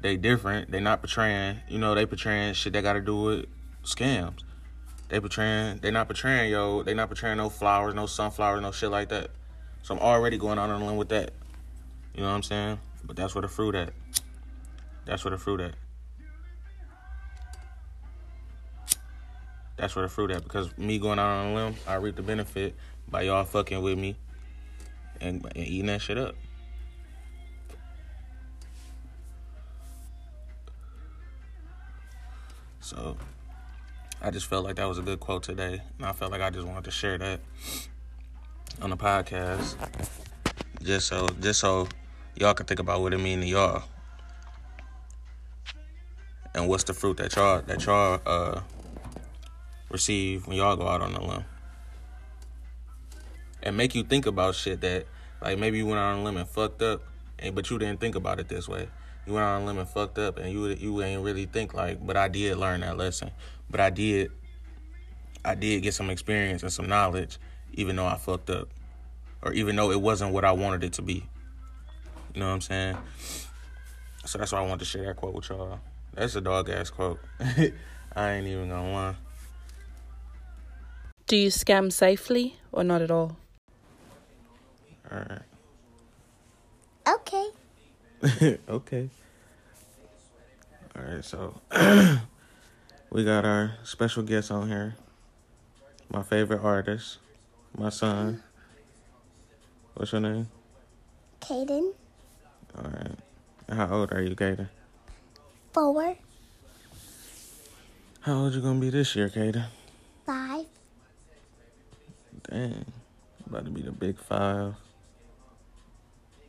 they 0.00 0.16
different. 0.16 0.70
They 0.70 0.80
not 0.80 1.00
portraying, 1.00 1.58
you 1.68 1.78
know, 1.78 1.94
they 1.94 2.06
portraying 2.06 2.54
shit 2.54 2.72
that 2.72 2.82
got 2.82 2.94
to 2.94 3.00
do 3.00 3.20
with 3.20 3.46
scams. 3.84 4.40
They 5.08 5.20
portraying, 5.20 5.78
they 5.78 5.90
not 5.90 6.06
portraying, 6.06 6.50
yo, 6.50 6.82
they 6.82 6.92
not 6.94 7.08
portraying 7.08 7.38
no 7.38 7.48
flowers, 7.48 7.94
no 7.94 8.06
sunflowers, 8.06 8.60
no 8.60 8.72
shit 8.72 8.90
like 8.90 9.08
that. 9.08 9.30
So 9.88 9.94
I'm 9.94 10.00
already 10.00 10.36
going 10.36 10.58
out 10.58 10.68
on 10.68 10.82
a 10.82 10.86
limb 10.86 10.98
with 10.98 11.08
that. 11.08 11.32
You 12.14 12.20
know 12.20 12.28
what 12.28 12.34
I'm 12.34 12.42
saying? 12.42 12.78
But 13.04 13.16
that's 13.16 13.34
where 13.34 13.40
the 13.40 13.48
fruit 13.48 13.74
at. 13.74 13.94
That's 15.06 15.24
where 15.24 15.30
the 15.30 15.38
fruit 15.38 15.62
at. 15.62 15.72
That's 19.78 19.96
where 19.96 20.02
the 20.02 20.10
fruit 20.10 20.30
at. 20.30 20.42
Because 20.42 20.76
me 20.76 20.98
going 20.98 21.18
out 21.18 21.30
on 21.30 21.46
a 21.46 21.54
limb, 21.54 21.76
I 21.86 21.94
reap 21.94 22.16
the 22.16 22.22
benefit 22.22 22.74
by 23.10 23.22
y'all 23.22 23.44
fucking 23.44 23.80
with 23.80 23.96
me 23.96 24.16
and, 25.22 25.42
and 25.42 25.66
eating 25.66 25.86
that 25.86 26.02
shit 26.02 26.18
up. 26.18 26.34
So 32.80 33.16
I 34.20 34.30
just 34.32 34.48
felt 34.48 34.66
like 34.66 34.76
that 34.76 34.86
was 34.86 34.98
a 34.98 35.02
good 35.02 35.20
quote 35.20 35.44
today. 35.44 35.80
And 35.96 36.06
I 36.06 36.12
felt 36.12 36.30
like 36.30 36.42
I 36.42 36.50
just 36.50 36.66
wanted 36.66 36.84
to 36.84 36.90
share 36.90 37.16
that 37.16 37.40
on 38.80 38.90
the 38.90 38.96
podcast. 38.96 39.76
Just 40.82 41.08
so 41.08 41.28
just 41.40 41.60
so 41.60 41.88
y'all 42.36 42.54
can 42.54 42.66
think 42.66 42.80
about 42.80 43.00
what 43.00 43.12
it 43.12 43.18
mean 43.18 43.40
to 43.40 43.46
y'all. 43.46 43.82
And 46.54 46.68
what's 46.68 46.84
the 46.84 46.94
fruit 46.94 47.16
that 47.18 47.34
y'all 47.36 47.62
that 47.62 47.84
y'all 47.84 48.20
uh 48.26 48.60
receive 49.90 50.46
when 50.46 50.56
y'all 50.56 50.76
go 50.76 50.86
out 50.86 51.00
on 51.00 51.12
the 51.12 51.20
limb. 51.20 51.44
And 53.62 53.76
make 53.76 53.94
you 53.94 54.02
think 54.04 54.26
about 54.26 54.54
shit 54.54 54.80
that 54.82 55.06
like 55.42 55.58
maybe 55.58 55.78
you 55.78 55.86
went 55.86 55.98
out 55.98 56.14
on 56.14 56.20
a 56.20 56.24
limb 56.24 56.36
and 56.36 56.48
fucked 56.48 56.82
up, 56.82 57.02
and 57.38 57.54
but 57.54 57.70
you 57.70 57.78
didn't 57.78 58.00
think 58.00 58.14
about 58.14 58.40
it 58.40 58.48
this 58.48 58.68
way 58.68 58.88
you 59.28 59.34
went 59.34 59.44
out 59.44 59.56
on 59.56 59.62
a 59.62 59.66
limb 59.66 59.78
and 59.78 59.88
fucked 59.88 60.18
up, 60.18 60.38
and 60.38 60.50
you 60.50 60.66
you 60.68 61.02
ain't 61.02 61.22
really 61.22 61.44
think 61.44 61.74
like, 61.74 62.04
but 62.04 62.16
I 62.16 62.28
did 62.28 62.56
learn 62.56 62.80
that 62.80 62.96
lesson. 62.96 63.30
But 63.70 63.80
I 63.80 63.90
did, 63.90 64.30
I 65.44 65.54
did 65.54 65.82
get 65.82 65.92
some 65.92 66.08
experience 66.08 66.62
and 66.62 66.72
some 66.72 66.88
knowledge, 66.88 67.38
even 67.74 67.96
though 67.96 68.06
I 68.06 68.16
fucked 68.16 68.50
up, 68.50 68.68
or 69.42 69.52
even 69.52 69.76
though 69.76 69.90
it 69.90 70.00
wasn't 70.00 70.32
what 70.32 70.44
I 70.44 70.52
wanted 70.52 70.84
it 70.84 70.92
to 70.94 71.02
be. 71.02 71.24
You 72.34 72.40
know 72.40 72.48
what 72.48 72.54
I'm 72.54 72.60
saying? 72.60 72.96
So 74.24 74.38
that's 74.38 74.52
why 74.52 74.58
I 74.58 74.62
wanted 74.62 74.80
to 74.80 74.84
share 74.84 75.04
that 75.04 75.16
quote 75.16 75.34
with 75.34 75.48
y'all. 75.48 75.80
That's 76.14 76.34
a 76.36 76.40
dog 76.40 76.68
ass 76.68 76.90
quote. 76.90 77.20
I 77.40 78.30
ain't 78.32 78.46
even 78.46 78.68
gonna 78.68 78.92
lie. 78.92 79.14
Do 81.26 81.36
you 81.36 81.48
scam 81.48 81.92
safely 81.92 82.56
or 82.72 82.84
not 82.84 83.02
at 83.02 83.10
all? 83.10 83.36
All 85.10 85.18
right. 85.18 85.42
Okay. 87.06 88.58
okay. 88.68 89.10
All 90.96 91.02
right, 91.02 91.24
so 91.24 91.60
we 93.10 93.24
got 93.24 93.44
our 93.44 93.74
special 93.84 94.22
guest 94.22 94.50
on 94.50 94.68
here. 94.68 94.96
My 96.10 96.22
favorite 96.22 96.60
artist, 96.62 97.18
my 97.76 97.90
son. 97.90 98.42
What's 99.94 100.12
your 100.12 100.20
name? 100.20 100.48
Kaden. 101.40 101.92
All 102.76 102.84
right. 102.84 103.18
How 103.68 103.88
old 103.94 104.12
are 104.12 104.22
you, 104.22 104.34
Kaden? 104.34 104.68
Four. 105.72 106.16
How 108.20 108.34
old 108.34 108.54
you 108.54 108.60
gonna 108.60 108.80
be 108.80 108.90
this 108.90 109.14
year, 109.16 109.28
Kaden? 109.28 109.66
Five. 110.24 110.66
Dang, 112.50 112.84
about 113.46 113.64
to 113.64 113.70
be 113.70 113.82
the 113.82 113.92
big 113.92 114.18
five. 114.18 114.74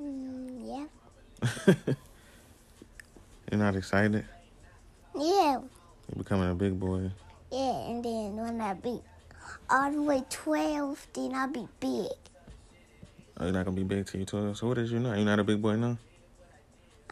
Mm, 0.02 0.68
yeah. 0.68 1.74
You're 3.52 3.60
not 3.60 3.76
excited? 3.76 4.26
Yeah. 5.16 5.60
You're 6.08 6.18
becoming 6.18 6.50
a 6.52 6.56
big 6.56 6.80
boy. 6.80 7.12
Yeah, 7.52 7.90
and 7.90 8.04
then 8.04 8.36
when 8.36 8.62
I 8.62 8.74
be 8.76 9.02
all 9.70 9.92
the 9.92 10.02
way 10.02 10.24
12, 10.30 11.08
then 11.14 11.34
I'll 11.36 11.48
be 11.48 11.68
big. 11.80 12.12
Oh, 13.38 13.46
you're 13.46 13.52
not 13.52 13.66
gonna 13.66 13.76
be 13.76 13.84
big 13.84 14.06
till 14.06 14.20
you're 14.20 14.26
12. 14.26 14.58
So 14.58 14.68
what 14.68 14.78
is 14.78 14.92
you 14.92 15.00
now? 15.00 15.14
You're 15.14 15.26
not 15.26 15.40
a 15.40 15.44
big 15.44 15.62
boy 15.62 15.76
now? 15.76 15.98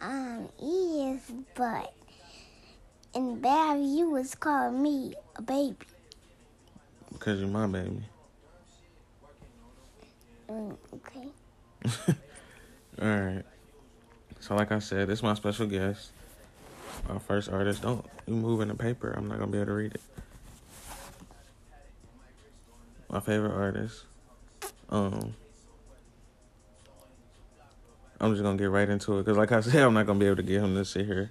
Um, 0.00 0.48
is, 0.62 1.20
but 1.54 1.92
in 3.14 3.40
bad 3.40 3.80
you 3.80 4.10
was 4.10 4.34
calling 4.34 4.82
me 4.82 5.14
a 5.36 5.42
baby. 5.42 5.76
Because 7.12 7.40
you're 7.40 7.48
my 7.48 7.66
baby. 7.66 8.02
Mm, 10.48 10.76
okay. 10.94 12.14
All 13.02 13.08
right. 13.08 13.44
So, 14.40 14.54
like 14.54 14.72
I 14.72 14.78
said, 14.78 15.08
this 15.08 15.18
is 15.18 15.22
my 15.22 15.34
special 15.34 15.66
guest. 15.66 16.10
Our 17.08 17.20
first 17.20 17.50
artist. 17.50 17.82
Don't 17.82 18.04
you 18.26 18.34
move 18.34 18.60
in 18.60 18.68
the 18.68 18.74
paper. 18.74 19.12
I'm 19.16 19.28
not 19.28 19.40
to 19.40 19.46
be 19.46 19.58
able 19.58 19.66
to 19.66 19.72
read 19.72 19.94
it. 19.94 20.00
My 23.10 23.20
favorite 23.20 23.52
artist. 23.52 24.04
Um, 24.90 25.34
I'm 28.20 28.32
just 28.32 28.42
going 28.42 28.56
to 28.58 28.62
get 28.62 28.70
right 28.70 28.88
into 28.88 29.18
it. 29.18 29.24
Because, 29.24 29.38
like 29.38 29.52
I 29.52 29.60
said, 29.60 29.76
I'm 29.76 29.94
not 29.94 30.06
going 30.06 30.18
to 30.18 30.24
be 30.24 30.26
able 30.26 30.36
to 30.36 30.42
get 30.42 30.62
him 30.62 30.74
to 30.74 30.84
sit 30.84 31.06
here 31.06 31.30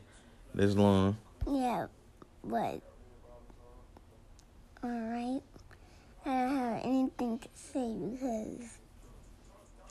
this 0.55 0.75
long. 0.75 1.17
Yeah, 1.47 1.87
but 2.43 2.81
all 4.83 4.89
right. 4.89 5.41
I 6.25 6.29
don't 6.29 6.57
have 6.57 6.81
anything 6.83 7.39
to 7.39 7.47
say 7.53 7.95
because 8.11 8.77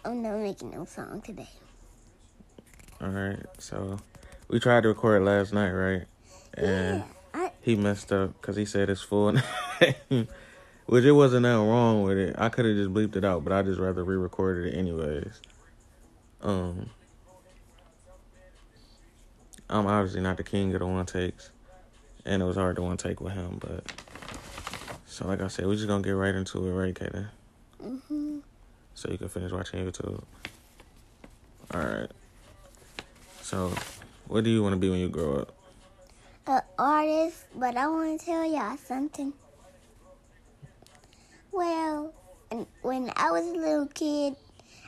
I'm 0.04 0.22
not 0.22 0.38
making 0.38 0.70
no 0.70 0.84
song 0.84 1.22
today. 1.22 1.48
All 3.00 3.08
right. 3.08 3.42
So, 3.58 3.98
we 4.48 4.60
tried 4.60 4.82
to 4.82 4.88
record 4.88 5.22
last 5.22 5.52
night, 5.52 5.70
right? 5.70 6.04
And 6.54 6.98
yeah, 6.98 7.04
I 7.34 7.52
he 7.60 7.74
messed 7.76 8.12
up 8.12 8.40
because 8.40 8.56
he 8.56 8.64
said 8.64 8.90
it's 8.90 9.02
full. 9.02 9.34
Which 10.86 11.04
it 11.04 11.12
wasn't 11.12 11.42
nothing 11.42 11.68
wrong 11.68 12.02
with 12.04 12.16
it. 12.16 12.36
I 12.38 12.48
could 12.48 12.64
have 12.64 12.76
just 12.76 12.94
bleeped 12.94 13.16
it 13.16 13.24
out, 13.24 13.42
but 13.42 13.52
I 13.52 13.62
just 13.62 13.80
rather 13.80 14.04
re-recorded 14.04 14.72
it 14.72 14.78
anyways. 14.78 15.40
Um, 16.42 16.90
I'm 19.68 19.86
obviously 19.86 20.20
not 20.20 20.36
the 20.36 20.44
king 20.44 20.72
of 20.74 20.78
the 20.78 20.86
one 20.86 21.04
takes, 21.06 21.50
and 22.24 22.40
it 22.40 22.44
was 22.44 22.56
hard 22.56 22.76
to 22.76 22.82
one 22.82 22.96
take 22.96 23.20
with 23.20 23.32
him. 23.32 23.58
But 23.60 23.92
so, 25.06 25.26
like 25.26 25.40
I 25.40 25.48
said, 25.48 25.66
we're 25.66 25.74
just 25.74 25.88
gonna 25.88 26.04
get 26.04 26.12
right 26.12 26.34
into 26.34 26.64
it, 26.66 26.70
right, 26.72 26.94
Kaden? 26.94 27.26
hmm 27.80 28.38
So 28.94 29.10
you 29.10 29.18
can 29.18 29.28
finish 29.28 29.50
watching 29.50 29.84
YouTube. 29.84 30.22
All 31.74 31.80
right. 31.80 32.10
So, 33.42 33.72
what 34.28 34.44
do 34.44 34.50
you 34.50 34.62
want 34.62 34.74
to 34.74 34.78
be 34.78 34.88
when 34.88 35.00
you 35.00 35.08
grow 35.08 35.38
up? 35.38 35.52
an 36.48 36.60
artist, 36.78 37.44
but 37.56 37.76
I 37.76 37.88
want 37.88 38.20
to 38.20 38.24
tell 38.24 38.44
y'all 38.44 38.76
something. 38.76 39.32
Well, 41.56 42.12
when 42.82 43.10
I 43.16 43.30
was 43.30 43.46
a 43.46 43.56
little 43.56 43.86
kid, 43.86 44.36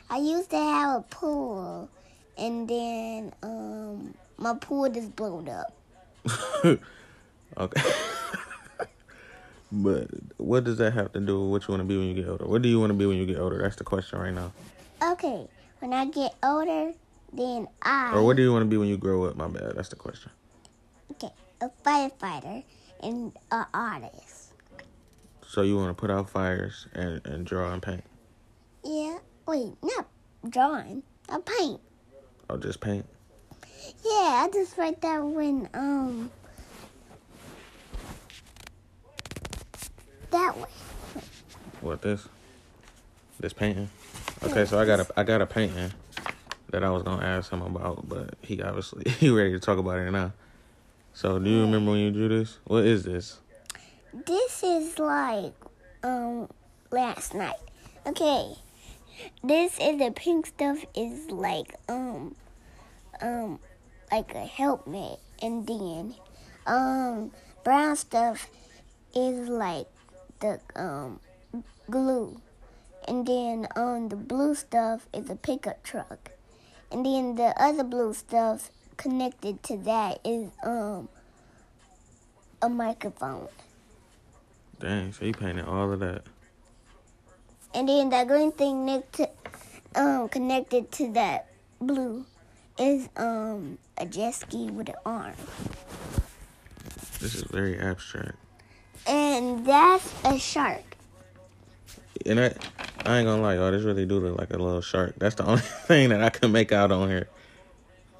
I 0.09 0.17
used 0.17 0.51
to 0.51 0.57
have 0.57 0.99
a 0.99 1.01
pool, 1.01 1.89
and 2.37 2.67
then 2.67 3.33
um, 3.41 4.13
my 4.37 4.53
pool 4.53 4.87
just 4.89 5.15
blew 5.15 5.45
up. 5.47 5.73
okay. 7.57 7.81
but 9.71 10.07
what 10.37 10.63
does 10.63 10.77
that 10.77 10.93
have 10.93 11.11
to 11.13 11.19
do 11.19 11.49
with 11.49 11.49
what 11.49 11.67
you 11.67 11.71
want 11.73 11.81
to 11.81 11.87
be 11.87 11.97
when 11.97 12.07
you 12.07 12.13
get 12.13 12.29
older? 12.29 12.45
What 12.45 12.61
do 12.61 12.69
you 12.69 12.79
want 12.79 12.91
to 12.91 12.97
be 12.97 13.05
when 13.05 13.17
you 13.17 13.25
get 13.25 13.39
older? 13.39 13.59
That's 13.61 13.75
the 13.75 13.83
question 13.83 14.19
right 14.19 14.33
now. 14.33 14.51
Okay, 15.01 15.47
when 15.79 15.91
I 15.91 16.05
get 16.05 16.35
older, 16.43 16.93
then 17.33 17.67
I 17.81 18.13
Or 18.13 18.23
what 18.23 18.37
do 18.37 18.43
you 18.43 18.53
want 18.53 18.61
to 18.61 18.69
be 18.69 18.77
when 18.77 18.89
you 18.89 18.97
grow 18.97 19.25
up? 19.25 19.35
My 19.35 19.47
bad. 19.47 19.75
That's 19.75 19.89
the 19.89 19.95
question. 19.95 20.31
okay 21.11 21.31
a 21.61 21.69
firefighter 21.85 22.63
and 23.03 23.31
an 23.51 23.65
artist. 23.73 24.38
So 25.59 25.63
you 25.63 25.75
want 25.75 25.89
to 25.89 25.93
put 25.93 26.09
out 26.09 26.29
fires 26.29 26.87
and, 26.93 27.19
and 27.25 27.45
draw 27.45 27.73
and 27.73 27.81
paint? 27.81 28.05
Yeah, 28.81 29.17
wait, 29.45 29.73
not 29.83 30.07
drawing, 30.47 31.03
a 31.27 31.37
paint. 31.41 31.81
Or 32.49 32.57
just 32.57 32.79
paint? 32.79 33.05
Yeah, 34.05 34.45
I 34.45 34.49
just 34.53 34.77
write 34.77 35.01
that 35.01 35.21
when 35.21 35.67
um 35.73 36.31
that 40.31 40.55
way. 40.55 40.69
What 41.81 42.03
this? 42.03 42.29
This 43.41 43.51
painting? 43.51 43.89
Okay, 44.41 44.63
so 44.63 44.79
I 44.79 44.85
got 44.85 45.01
a 45.01 45.07
I 45.17 45.23
got 45.23 45.41
a 45.41 45.45
painting 45.45 45.91
that 46.69 46.85
I 46.85 46.89
was 46.89 47.03
gonna 47.03 47.25
ask 47.25 47.51
him 47.51 47.63
about, 47.63 48.07
but 48.07 48.35
he 48.41 48.61
obviously 48.61 49.11
he 49.19 49.29
ready 49.29 49.51
to 49.51 49.59
talk 49.59 49.77
about 49.77 49.99
it 49.99 50.09
now. 50.09 50.31
So 51.13 51.37
do 51.37 51.49
you 51.49 51.59
remember 51.63 51.91
when 51.91 51.99
you 51.99 52.11
drew 52.11 52.29
this? 52.29 52.59
What 52.63 52.85
is 52.85 53.03
this? 53.03 53.39
This 54.11 54.63
is 54.63 54.97
like 54.97 55.53
um 56.01 56.49
last 56.89 57.35
night. 57.35 57.61
Okay. 58.07 58.55
This 59.43 59.77
is 59.77 59.99
the 59.99 60.11
pink 60.15 60.47
stuff 60.47 60.83
is 60.95 61.29
like 61.29 61.75
um 61.87 62.35
um 63.21 63.59
like 64.11 64.33
a 64.33 64.45
helmet 64.45 65.19
and 65.43 65.67
then 65.67 66.15
um 66.65 67.31
brown 67.63 67.95
stuff 67.95 68.49
is 69.15 69.47
like 69.47 69.85
the 70.39 70.59
um 70.75 71.19
glue. 71.91 72.41
And 73.07 73.27
then 73.27 73.67
um 73.75 74.09
the 74.09 74.15
blue 74.15 74.55
stuff 74.55 75.07
is 75.13 75.29
a 75.29 75.35
pickup 75.35 75.83
truck. 75.83 76.31
And 76.91 77.05
then 77.05 77.35
the 77.35 77.53
other 77.61 77.83
blue 77.83 78.15
stuff 78.15 78.71
connected 78.97 79.61
to 79.69 79.77
that 79.77 80.17
is 80.25 80.49
um 80.63 81.09
a 82.59 82.69
microphone. 82.69 83.49
Dang, 84.79 85.11
so 85.11 85.25
you 85.25 85.33
painted 85.33 85.65
all 85.65 85.91
of 85.91 85.99
that. 85.99 86.23
And 87.73 87.87
then 87.87 88.09
that 88.09 88.27
green 88.27 88.51
thing 88.51 88.85
next 88.85 89.13
to, 89.13 89.29
um, 89.95 90.29
connected 90.29 90.91
to 90.93 91.11
that 91.13 91.47
blue 91.81 92.25
is 92.77 93.09
um 93.17 93.77
a 93.97 94.05
jet 94.05 94.31
ski 94.31 94.71
with 94.71 94.89
an 94.89 94.95
arm. 95.05 95.33
This 97.19 97.35
is 97.35 97.43
very 97.43 97.77
abstract. 97.77 98.37
And 99.05 99.65
that's 99.65 100.13
a 100.23 100.39
shark. 100.39 100.83
And 102.25 102.39
I, 102.39 102.45
I 103.05 103.17
ain't 103.17 103.27
gonna 103.27 103.41
lie, 103.41 103.55
y'all. 103.55 103.71
This 103.71 103.83
really 103.83 104.05
do 104.05 104.19
look 104.19 104.37
like 104.37 104.51
a 104.51 104.57
little 104.57 104.81
shark. 104.81 105.15
That's 105.17 105.35
the 105.35 105.45
only 105.47 105.61
thing 105.61 106.09
that 106.09 106.23
I 106.23 106.29
can 106.29 106.51
make 106.51 106.71
out 106.71 106.91
on 106.91 107.09
here. 107.09 107.27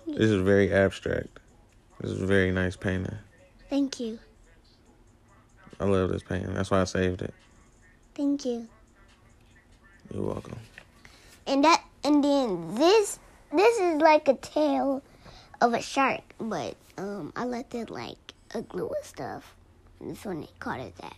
This 0.07 0.29
is 0.29 0.41
very 0.41 0.73
abstract. 0.73 1.39
This 2.01 2.11
is 2.11 2.21
a 2.21 2.25
very 2.25 2.51
nice 2.51 2.75
painting. 2.75 3.17
Thank 3.69 3.99
you. 3.99 4.19
I 5.79 5.85
love 5.85 6.11
this 6.11 6.23
painting. 6.23 6.53
That's 6.53 6.69
why 6.71 6.81
I 6.81 6.83
saved 6.83 7.21
it. 7.21 7.33
Thank 8.15 8.45
you. 8.45 8.67
You're 10.13 10.23
welcome. 10.23 10.57
And 11.47 11.63
that 11.63 11.83
and 12.03 12.23
then 12.23 12.75
this 12.75 13.19
this 13.53 13.79
is 13.79 14.01
like 14.01 14.27
a 14.27 14.35
tail 14.35 15.01
of 15.61 15.73
a 15.73 15.81
shark, 15.81 16.21
but 16.39 16.75
um 16.97 17.31
I 17.35 17.45
left 17.45 17.73
it 17.75 17.89
like 17.89 18.33
a 18.53 18.61
glue 18.61 18.89
and 18.89 19.05
stuff. 19.05 19.55
And 19.99 20.11
this 20.11 20.25
one 20.25 20.41
they 20.41 20.49
called 20.59 20.81
it 20.81 20.95
that. 20.97 21.15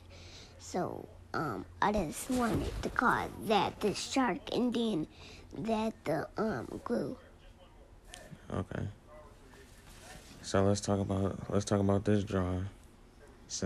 So 0.60 1.08
um 1.34 1.65
I 1.82 1.91
just 1.91 2.30
wanted 2.30 2.70
to 2.84 2.89
call 2.89 3.30
that 3.48 3.80
the 3.80 3.96
shark 3.96 4.39
and 4.51 4.74
then 4.74 5.08
that 5.58 5.94
the 6.06 6.27
um 6.38 6.82
glue. 6.84 7.18
Okay. 8.53 8.84
So 10.44 10.63
let's 10.63 10.82
talk 10.82 11.00
about 11.00 11.38
let's 11.50 11.65
talk 11.65 11.80
about 11.80 12.06
this 12.06 12.24
drawing. 12.24 12.68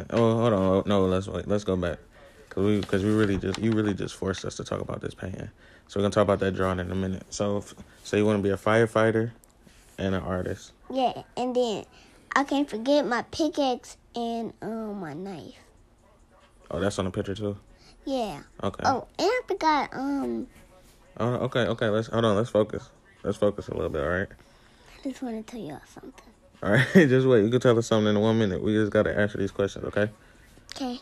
Oh, 0.10 0.38
hold 0.38 0.54
on. 0.54 0.84
No, 0.86 1.06
let's 1.06 1.28
wait. 1.28 1.48
Let's 1.48 1.64
go 1.64 1.76
back. 1.76 2.00
Cause 2.50 2.64
we, 2.64 2.82
cause 2.82 3.04
we 3.04 3.12
really 3.12 3.38
just, 3.38 3.60
you 3.60 3.72
really 3.72 3.94
just 3.94 4.16
forced 4.16 4.46
us 4.46 4.56
to 4.56 4.64
talk 4.64 4.80
about 4.80 5.02
this 5.02 5.14
painting. 5.14 5.50
So 5.88 6.00
we're 6.00 6.04
gonna 6.04 6.14
talk 6.14 6.24
about 6.24 6.40
that 6.40 6.56
drawing 6.56 6.80
in 6.80 6.90
a 6.92 6.96
minute. 6.96 7.24
So, 7.30 7.58
if, 7.58 7.74
so 8.04 8.18
you 8.18 8.26
want 8.26 8.40
to 8.40 8.44
be 8.44 8.50
a 8.50 8.58
firefighter 8.58 9.32
and 9.98 10.16
an 10.16 10.22
artist. 10.24 10.72
Yeah, 10.90 11.24
and 11.38 11.56
then 11.56 11.86
I 12.36 12.44
can't 12.44 12.70
forget 12.70 13.06
my 13.06 13.24
pickaxe 13.24 13.98
and 14.16 14.54
um 14.62 15.00
my 15.00 15.14
knife. 15.14 15.56
Oh, 16.72 16.80
that's 16.80 16.98
on 16.98 17.06
the 17.06 17.12
picture 17.12 17.36
too. 17.36 17.58
Yeah. 18.06 18.42
Okay. 18.64 18.84
Oh, 18.86 19.08
and 19.20 19.28
I 19.28 19.42
forgot 19.48 19.90
um 19.94 20.48
Oh, 21.18 21.34
okay, 21.46 21.62
okay. 21.62 21.90
Let's 21.90 22.08
hold 22.08 22.26
on. 22.26 22.36
Let's 22.36 22.50
focus. 22.50 22.90
Let's 23.24 23.38
focus 23.38 23.70
a 23.70 23.74
little 23.74 23.90
bit. 23.90 24.04
All 24.04 24.10
right. 24.10 24.28
I 25.00 25.10
just 25.10 25.22
want 25.22 25.46
to 25.46 25.52
tell 25.52 25.62
y'all 25.62 25.82
something. 25.94 26.35
All 26.64 26.72
right. 26.72 26.88
just 26.94 27.28
wait. 27.28 27.44
You 27.44 27.50
can 27.50 27.60
tell 27.60 27.78
us 27.78 27.88
something 27.88 28.16
in 28.16 28.20
one 28.20 28.38
minute. 28.40 28.62
We 28.62 28.74
just 28.74 28.92
gotta 28.92 29.18
answer 29.18 29.38
these 29.38 29.52
questions. 29.52 29.86
Okay. 29.86 30.10
Okay. 30.76 31.00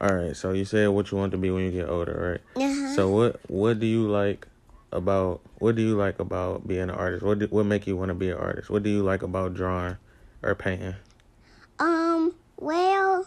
All 0.00 0.14
right. 0.14 0.36
So 0.36 0.52
you 0.52 0.64
said 0.64 0.88
what 0.88 1.10
you 1.10 1.18
want 1.18 1.32
to 1.32 1.38
be 1.38 1.50
when 1.50 1.64
you 1.64 1.70
get 1.70 1.88
older, 1.88 2.40
right? 2.56 2.62
Uh-huh. 2.62 2.94
So 2.94 3.08
what 3.08 3.40
what 3.48 3.80
do 3.80 3.86
you 3.86 4.08
like 4.08 4.46
about 4.92 5.40
what 5.58 5.74
do 5.74 5.82
you 5.82 5.96
like 5.96 6.18
about 6.18 6.66
being 6.66 6.82
an 6.82 6.90
artist? 6.90 7.22
What 7.22 7.38
do, 7.38 7.46
what 7.46 7.64
make 7.64 7.86
you 7.86 7.96
want 7.96 8.08
to 8.08 8.14
be 8.14 8.30
an 8.30 8.36
artist? 8.36 8.70
What 8.70 8.82
do 8.82 8.90
you 8.90 9.02
like 9.02 9.22
about 9.22 9.54
drawing 9.54 9.96
or 10.42 10.54
painting? 10.54 10.94
Um, 11.78 12.34
well, 12.58 13.26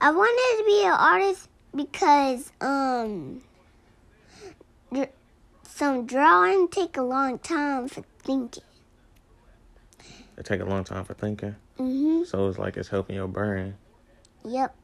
I 0.00 0.10
wanted 0.10 0.58
to 0.58 0.64
be 0.66 0.84
an 0.84 0.92
artist 0.92 1.48
because 1.74 2.52
um, 2.60 3.42
dr- 4.92 5.10
some 5.62 6.06
drawing 6.06 6.68
take 6.68 6.96
a 6.96 7.02
long 7.02 7.38
time 7.38 7.88
for 7.88 8.04
thinking. 8.22 8.62
It 10.36 10.44
take 10.44 10.60
a 10.60 10.64
long 10.64 10.84
time 10.84 11.04
for 11.04 11.14
thinking. 11.14 11.56
Mhm. 11.78 12.26
So 12.26 12.48
it's 12.48 12.58
like 12.58 12.76
it's 12.76 12.88
helping 12.88 13.16
your 13.16 13.28
brain. 13.28 13.74
Yep. 14.44 14.74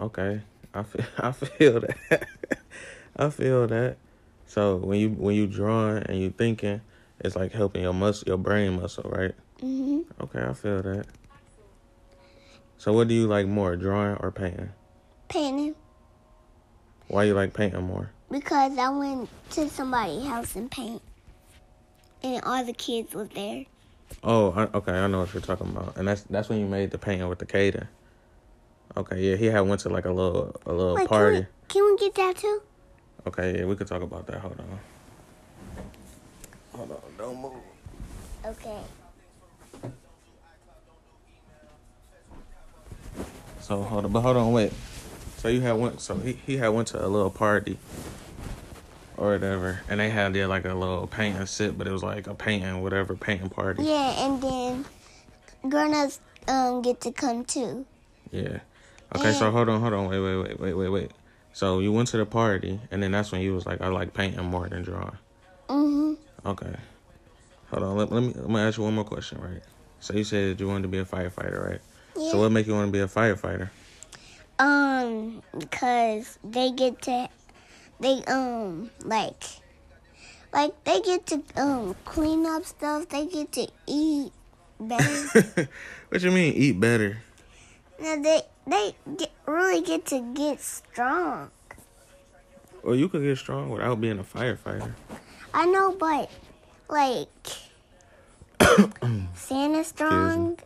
Okay. 0.00 0.42
I 0.74 0.82
feel 0.82 1.04
I 1.18 1.32
feel 1.32 1.80
that. 1.80 2.28
I 3.16 3.30
feel 3.30 3.66
that. 3.66 3.96
So 4.46 4.76
when 4.76 4.98
you 4.98 5.10
when 5.10 5.34
you 5.34 5.46
drawing 5.46 6.02
and 6.04 6.18
you 6.18 6.30
thinking, 6.30 6.80
it's 7.20 7.36
like 7.36 7.52
helping 7.52 7.82
your 7.82 7.92
muscle, 7.94 8.24
your 8.28 8.38
brain 8.38 8.80
muscle, 8.80 9.08
right? 9.10 9.34
Mhm. 9.60 10.04
Okay, 10.20 10.42
I 10.42 10.52
feel 10.52 10.82
that. 10.82 11.06
So, 12.78 12.92
what 12.92 13.08
do 13.08 13.14
you 13.14 13.26
like 13.26 13.48
more, 13.48 13.74
drawing 13.74 14.16
or 14.20 14.30
painting? 14.30 14.70
Painting 15.28 15.74
Why 17.08 17.24
you 17.24 17.34
like 17.34 17.52
painting 17.52 17.82
more? 17.82 18.12
because 18.30 18.78
I 18.78 18.88
went 18.90 19.28
to 19.50 19.68
somebody's 19.68 20.26
house 20.28 20.54
and 20.54 20.70
paint, 20.70 21.02
and 22.22 22.44
all 22.44 22.62
the 22.64 22.72
kids 22.74 23.14
was 23.14 23.28
there. 23.30 23.64
Oh, 24.22 24.52
I, 24.52 24.76
okay, 24.76 24.92
I 24.92 25.06
know 25.06 25.20
what 25.20 25.32
you're 25.32 25.40
talking 25.40 25.68
about, 25.68 25.96
and 25.96 26.08
that's 26.08 26.22
that's 26.22 26.48
when 26.48 26.58
you 26.58 26.66
made 26.66 26.90
the 26.90 26.98
painting 26.98 27.28
with 27.28 27.38
the 27.38 27.46
Caden. 27.46 27.86
Okay, 28.96 29.20
yeah, 29.20 29.36
he 29.36 29.46
had 29.46 29.60
went 29.60 29.80
to 29.82 29.88
like 29.88 30.06
a 30.06 30.12
little 30.12 30.56
a 30.66 30.72
little 30.72 30.96
Wait, 30.96 31.08
party. 31.08 31.46
Can 31.68 31.84
we, 31.84 31.96
can 31.96 31.96
we 31.96 31.96
get 31.98 32.14
that 32.16 32.36
too? 32.36 32.62
Okay, 33.26 33.58
yeah, 33.58 33.64
we 33.64 33.76
could 33.76 33.86
talk 33.86 34.02
about 34.02 34.26
that. 34.26 34.40
Hold 34.40 34.58
on. 34.58 34.78
Hold 36.72 36.90
on, 36.90 36.98
don't 37.16 37.40
move. 37.40 37.52
Okay. 38.44 38.80
So 43.60 43.82
hold 43.82 44.06
on, 44.06 44.12
but 44.12 44.20
hold 44.22 44.36
on, 44.36 44.52
wait. 44.52 44.72
So 45.36 45.48
you 45.48 45.60
had 45.60 45.72
went, 45.72 46.00
so 46.00 46.16
he 46.16 46.32
he 46.32 46.56
had 46.56 46.68
went 46.68 46.88
to 46.88 47.04
a 47.04 47.06
little 47.06 47.30
party 47.30 47.78
or 49.18 49.32
whatever, 49.32 49.80
and 49.88 50.00
they 50.00 50.10
had 50.10 50.34
like 50.36 50.64
a 50.64 50.74
little 50.74 51.06
paint 51.06 51.36
and 51.36 51.48
sit, 51.48 51.76
but 51.76 51.86
it 51.86 51.92
was 51.92 52.02
like 52.02 52.26
a 52.26 52.34
painting, 52.34 52.80
whatever 52.82 53.14
painting 53.16 53.50
party. 53.50 53.82
Yeah, 53.84 54.24
and 54.24 54.40
then 54.40 54.84
grown-ups 55.68 56.20
um 56.46 56.82
get 56.82 57.00
to 57.02 57.12
come 57.12 57.44
too. 57.44 57.84
Yeah. 58.30 58.60
Okay, 59.16 59.32
so 59.32 59.50
hold 59.50 59.68
on, 59.68 59.80
hold 59.80 59.94
on, 59.94 60.08
wait, 60.08 60.20
wait, 60.20 60.36
wait, 60.36 60.60
wait, 60.60 60.74
wait, 60.74 60.88
wait. 60.88 61.10
So 61.52 61.80
you 61.80 61.92
went 61.92 62.08
to 62.08 62.18
the 62.18 62.26
party, 62.26 62.78
and 62.90 63.02
then 63.02 63.10
that's 63.10 63.32
when 63.32 63.40
you 63.40 63.54
was 63.54 63.66
like, 63.66 63.80
I 63.80 63.88
like 63.88 64.14
painting 64.14 64.44
more 64.44 64.68
than 64.68 64.82
drawing. 64.82 65.18
Mhm. 65.68 66.16
Okay. 66.46 66.74
Hold 67.70 67.82
on, 67.82 67.96
let, 67.96 68.12
let 68.12 68.22
me 68.22 68.32
let 68.36 68.48
me 68.48 68.60
ask 68.60 68.78
you 68.78 68.84
one 68.84 68.94
more 68.94 69.04
question, 69.04 69.40
right? 69.40 69.62
So 70.00 70.14
you 70.14 70.24
said 70.24 70.60
you 70.60 70.68
wanted 70.68 70.82
to 70.82 70.88
be 70.88 70.98
a 70.98 71.04
firefighter, 71.04 71.70
right? 71.70 71.80
Yeah. 72.16 72.30
So 72.30 72.38
what 72.40 72.52
make 72.52 72.66
you 72.66 72.74
want 72.74 72.86
to 72.88 72.92
be 72.92 73.00
a 73.00 73.08
firefighter? 73.08 73.70
Um, 74.60 75.42
because 75.56 76.38
they 76.44 76.70
get 76.72 77.00
to, 77.02 77.28
they 78.00 78.22
um 78.24 78.90
like, 79.04 79.44
like 80.52 80.72
they 80.84 81.00
get 81.00 81.26
to 81.26 81.42
um 81.56 81.96
clean 82.04 82.46
up 82.46 82.64
stuff. 82.64 83.08
They 83.08 83.26
get 83.26 83.52
to 83.52 83.68
eat 83.86 84.32
better. 84.80 85.68
what 86.08 86.22
you 86.22 86.30
mean 86.30 86.54
eat 86.54 86.78
better? 86.78 87.18
now 88.00 88.16
they 88.22 88.42
they 88.66 88.94
get, 89.16 89.30
really 89.46 89.82
get 89.82 90.06
to 90.06 90.20
get 90.34 90.60
strong. 90.60 91.50
Well, 92.82 92.94
you 92.94 93.08
could 93.08 93.22
get 93.22 93.38
strong 93.38 93.70
without 93.70 94.00
being 94.00 94.18
a 94.18 94.24
firefighter. 94.24 94.92
I 95.52 95.66
know, 95.66 95.92
but 95.92 96.30
like 96.88 97.28
Santa's 99.34 99.88
strong, 99.88 100.58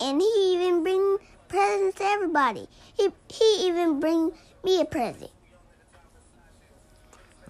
and 0.00 0.20
he 0.20 0.54
even 0.54 0.82
bring 0.82 1.18
presents 1.48 1.98
to 1.98 2.04
everybody. 2.04 2.68
He 2.96 3.08
he 3.28 3.66
even 3.66 4.00
bring 4.00 4.32
me 4.64 4.80
a 4.80 4.84
present. 4.84 5.30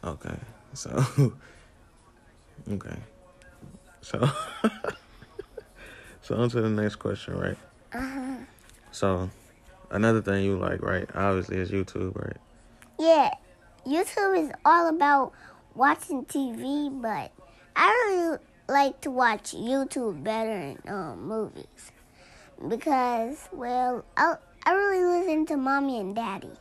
Okay. 0.05 0.37
So 0.75 1.05
Okay. 2.71 2.97
So 4.03 4.29
So 6.23 6.37
on 6.37 6.49
to 6.51 6.61
the 6.61 6.69
next 6.69 6.97
question, 6.97 7.37
right? 7.39 7.57
Uh-huh. 7.93 8.37
So 8.93 9.31
another 9.91 10.23
thing 10.23 10.45
you 10.45 10.57
like, 10.59 10.81
right? 10.81 11.09
Obviously 11.15 11.57
is 11.57 11.71
YouTube, 11.71 12.15
right? 12.15 12.37
Yeah, 12.99 13.31
YouTube 13.87 14.39
is 14.39 14.53
all 14.65 14.89
about 14.89 15.33
watching 15.75 16.25
TV, 16.27 16.89
but 17.01 17.33
I 17.75 17.89
really 18.09 18.39
like 18.69 19.01
to 19.01 19.11
watch 19.11 19.53
YouTube 19.53 20.23
better 20.23 20.77
than 20.85 20.95
um, 20.95 21.27
movies 21.27 21.91
because, 22.69 23.49
well, 23.53 24.05
I 24.17 24.37
I 24.65 24.73
really 24.73 25.21
listen 25.21 25.47
to 25.47 25.57
mommy 25.57 25.99
and 25.99 26.15
daddy. 26.15 26.53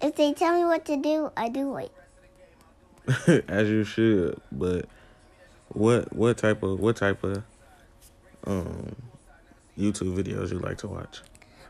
If 0.00 0.16
they 0.16 0.32
tell 0.32 0.54
me 0.56 0.64
what 0.64 0.84
to 0.86 0.96
do, 0.96 1.32
I 1.36 1.48
do 1.48 1.76
it. 1.76 1.92
As 3.48 3.68
you 3.68 3.84
should, 3.84 4.40
but 4.52 4.86
what 5.68 6.14
what 6.14 6.36
type 6.36 6.62
of 6.62 6.78
what 6.78 6.96
type 6.96 7.24
of 7.24 7.42
um 8.46 8.94
YouTube 9.78 10.14
videos 10.16 10.50
you 10.52 10.58
like 10.58 10.78
to 10.78 10.88
watch? 10.88 11.22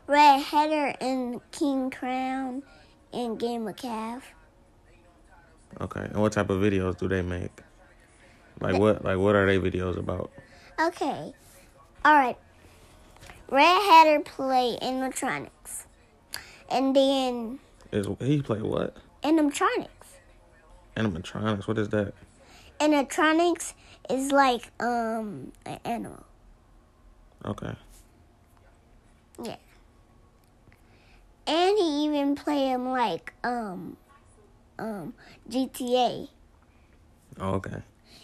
Red 0.05 0.41
Hatter 0.41 0.95
and 0.99 1.39
King 1.51 1.89
Crown 1.91 2.63
and 3.13 3.39
Game 3.39 3.67
of 3.67 3.75
Calf. 3.75 4.23
Okay. 5.79 6.01
And 6.01 6.17
what 6.17 6.33
type 6.33 6.49
of 6.49 6.59
videos 6.59 6.97
do 6.97 7.07
they 7.07 7.21
make? 7.21 7.61
Like 8.59 8.77
what 8.77 9.03
like 9.03 9.17
what 9.17 9.35
are 9.35 9.45
they 9.45 9.57
videos 9.57 9.97
about? 9.97 10.31
Okay, 10.79 11.33
all 12.05 12.15
right. 12.15 12.37
Red 13.49 13.81
Hatter 13.81 14.19
play 14.19 14.77
animatronics, 14.81 15.85
and 16.69 16.95
then 16.95 17.59
Is 17.91 18.07
he 18.19 18.41
play 18.41 18.61
what? 18.61 18.95
animatronics. 19.23 19.87
Animatronics. 20.95 21.67
What 21.67 21.77
is 21.77 21.89
that? 21.89 22.13
Animatronics 22.79 23.73
is 24.09 24.31
like 24.31 24.71
um 24.79 25.51
an 25.65 25.79
animal. 25.85 26.23
Okay. 27.45 27.73
Yeah. 29.43 29.55
And 31.47 31.77
he 31.77 32.05
even 32.05 32.35
play 32.35 32.67
him 32.67 32.89
like 32.89 33.33
um 33.43 33.97
um 34.77 35.13
GTA. 35.49 36.27
Oh, 37.39 37.53
okay. 37.53 37.81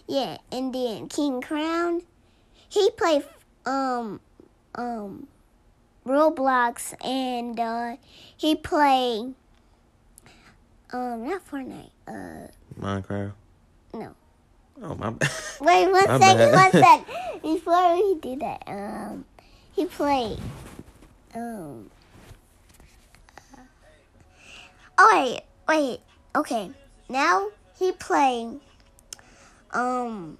Yeah, 0.07 0.37
and 0.51 0.73
then 0.73 1.07
King 1.07 1.41
Crown, 1.41 2.01
he 2.69 2.91
play 2.91 3.23
um 3.65 4.19
um 4.75 5.27
Roblox 6.05 6.93
and 7.03 7.59
uh 7.59 7.95
he 8.37 8.55
play 8.55 9.33
um 10.93 11.27
not 11.27 11.41
Fortnite. 11.49 11.89
Uh 12.07 12.47
Minecraft. 12.79 13.33
no. 13.93 14.13
Oh 14.81 14.95
my 14.95 15.09
bad. 15.11 15.29
Wait 15.61 15.89
one 15.89 16.07
My 16.07 16.19
second, 16.19 16.51
one 16.51 16.71
sec. 16.71 17.41
Before 17.41 17.95
he 17.95 18.17
did 18.21 18.39
that, 18.41 18.63
um 18.67 19.25
he 19.73 19.85
played 19.85 20.39
um 21.33 21.89
Oh 24.97 25.09
wait, 25.11 25.41
wait, 25.67 25.99
okay. 26.35 26.71
Now 27.09 27.47
he 27.77 27.91
playing 27.93 28.61
um 29.73 30.37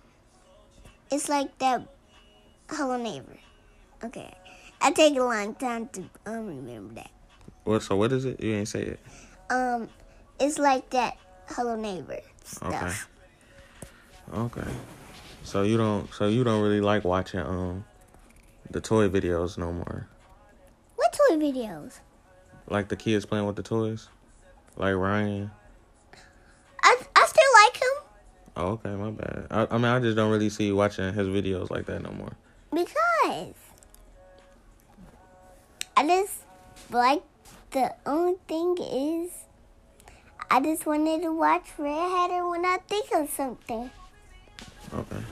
it's 1.12 1.28
like 1.30 1.58
that 1.60 1.88
Hello 2.70 2.98
Neighbor. 2.98 3.38
Okay. 4.04 4.32
I 4.82 4.92
take 4.92 5.16
a 5.18 5.24
long 5.24 5.56
time 5.56 5.88
to 5.90 6.04
um 6.26 6.48
remember 6.48 6.96
that. 6.96 7.12
What? 7.64 7.84
So 7.84 7.96
what 7.96 8.12
is 8.12 8.26
it? 8.26 8.42
You 8.42 8.54
ain't 8.54 8.68
say 8.68 8.82
it. 8.84 9.00
Um 9.50 9.90
it's 10.40 10.58
like 10.60 10.90
that 10.92 11.18
Hello 11.48 11.76
Neighbor 11.76 12.20
stuff. 12.44 13.10
Okay. 14.34 14.68
So 15.44 15.62
you 15.62 15.78
don't. 15.78 16.12
So 16.14 16.28
you 16.28 16.44
don't 16.44 16.62
really 16.62 16.82
like 16.82 17.04
watching 17.04 17.40
um 17.40 17.86
the 18.72 18.82
toy 18.82 19.08
videos 19.10 19.58
no 19.58 19.72
more. 19.72 20.08
What 20.96 21.14
toy 21.14 21.36
videos? 21.38 22.00
Like 22.68 22.88
the 22.88 22.96
kids 22.96 23.26
playing 23.26 23.46
with 23.46 23.56
the 23.56 23.64
toys. 23.64 24.10
Like 24.76 24.96
Ryan. 24.96 25.52
I 26.82 26.98
I 27.16 27.26
still 27.26 27.52
like 27.64 27.78
him 27.78 28.04
Oh, 28.58 28.68
okay, 28.74 28.96
my 28.96 29.12
bad. 29.12 29.48
I, 29.52 29.68
I 29.70 29.78
mean, 29.78 29.86
I 29.86 30.00
just 30.00 30.16
don't 30.16 30.32
really 30.32 30.50
see 30.50 30.68
you 30.68 30.76
watching 30.76 31.14
his 31.14 31.28
videos 31.28 31.70
like 31.70 31.86
that 31.88 32.02
no 32.02 32.12
more. 32.12 32.32
because 32.74 33.54
I 35.98 36.08
just 36.08 36.40
like 36.90 37.22
the 37.72 37.94
only 38.06 38.36
thing 38.48 38.78
is 38.80 39.45
I 40.50 40.62
just 40.62 40.86
wanted 40.86 41.22
to 41.24 41.34
watch 41.34 41.68
Red 41.78 41.94
Hatter 41.94 42.48
when 42.48 42.66
I 42.66 42.78
think 42.88 43.10
of 43.14 43.30
something. 43.30 43.90
Okay. 44.94 45.24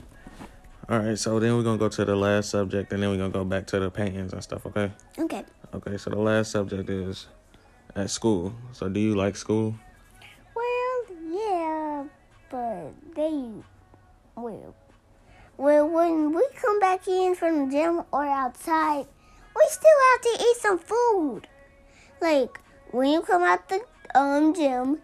All 0.88 0.98
right. 0.98 1.18
So 1.18 1.38
then 1.38 1.56
we're 1.56 1.62
gonna 1.62 1.78
go 1.78 1.88
to 1.88 2.04
the 2.04 2.16
last 2.16 2.50
subject, 2.50 2.92
and 2.92 3.02
then 3.02 3.10
we're 3.10 3.16
gonna 3.16 3.30
go 3.30 3.44
back 3.44 3.66
to 3.68 3.80
the 3.80 3.90
paintings 3.90 4.32
and 4.32 4.42
stuff. 4.42 4.66
Okay. 4.66 4.90
Okay. 5.18 5.44
Okay. 5.72 5.96
So 5.96 6.10
the 6.10 6.18
last 6.18 6.50
subject 6.50 6.90
is 6.90 7.26
at 7.96 8.10
school. 8.10 8.52
So 8.72 8.88
do 8.88 9.00
you 9.00 9.14
like 9.14 9.36
school? 9.36 9.74
Well, 10.54 11.04
yeah, 11.30 12.04
but 12.50 12.92
they 13.14 13.50
well, 14.36 14.74
well 15.56 15.88
when 15.88 16.34
we 16.34 16.46
come 16.60 16.80
back 16.80 17.06
in 17.06 17.34
from 17.34 17.66
the 17.66 17.72
gym 17.72 18.02
or 18.12 18.26
outside, 18.26 19.06
we 19.56 19.62
still 19.68 19.98
have 20.12 20.20
to 20.22 20.44
eat 20.44 20.56
some 20.58 20.78
food. 20.78 21.42
Like 22.20 22.60
when 22.90 23.10
you 23.10 23.22
come 23.22 23.42
out 23.42 23.68
the 23.68 23.80
um 24.14 24.54
gym, 24.54 24.98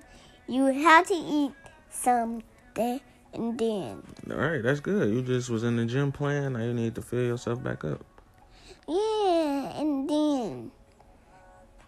you 0.49 0.67
have 0.67 1.07
to 1.09 1.15
eat 1.15 1.53
something, 1.91 3.01
and 3.33 3.59
then 3.59 4.03
All 4.31 4.37
right. 4.37 4.63
That's 4.63 4.81
good. 4.81 5.13
You 5.13 5.23
just 5.23 5.51
was 5.51 5.65
in 5.65 5.77
the 5.77 5.87
gym 5.87 6.13
playing. 6.13 6.53
Now 6.55 6.61
you 6.61 6.73
need 6.75 6.95
to 6.95 7.03
fill 7.03 7.25
yourself 7.25 7.63
back 7.63 7.85
up. 7.85 8.05
yeah, 8.89 9.79
and 9.81 10.09
then 10.09 10.71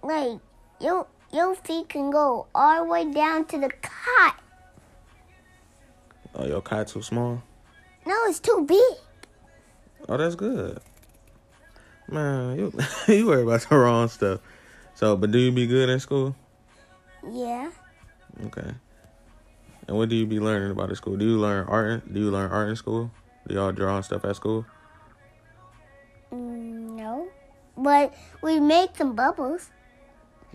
like 0.02 0.38
your 0.80 1.06
your 1.32 1.54
feet 1.54 1.88
can 1.88 2.10
go 2.10 2.46
all 2.54 2.84
the 2.84 2.90
way 2.90 3.10
down 3.10 3.44
to 3.46 3.58
the 3.58 3.70
cot. 3.80 4.36
Oh, 6.34 6.46
your 6.46 6.62
kite 6.62 6.88
too 6.88 7.02
small. 7.02 7.42
No, 8.06 8.14
it's 8.26 8.40
too 8.40 8.64
big. 8.66 8.98
Oh, 10.08 10.16
that's 10.16 10.34
good. 10.34 10.80
Man, 12.08 12.58
you 12.58 12.72
you 13.14 13.26
worry 13.26 13.42
about 13.42 13.66
the 13.68 13.76
wrong 13.76 14.08
stuff. 14.08 14.40
So, 14.94 15.16
but 15.16 15.30
do 15.30 15.38
you 15.38 15.52
be 15.52 15.66
good 15.66 15.88
in 15.88 16.00
school? 16.00 16.34
Yeah. 17.30 17.70
Okay. 18.46 18.74
And 19.88 19.96
what 19.96 20.08
do 20.08 20.16
you 20.16 20.26
be 20.26 20.40
learning 20.40 20.70
about 20.70 20.90
at 20.90 20.96
school? 20.96 21.16
Do 21.16 21.24
you 21.24 21.38
learn 21.38 21.66
art? 21.66 22.12
Do 22.12 22.20
you 22.20 22.30
learn 22.30 22.50
art 22.50 22.68
in 22.68 22.76
school? 22.76 23.10
Do 23.46 23.54
y'all 23.54 23.72
draw 23.72 23.96
and 23.96 24.04
stuff 24.04 24.24
at 24.24 24.36
school? 24.36 24.64
Mm, 26.32 26.96
no. 26.96 27.28
But 27.76 28.14
we 28.42 28.60
make 28.60 28.96
some 28.96 29.14
bubbles. 29.14 29.70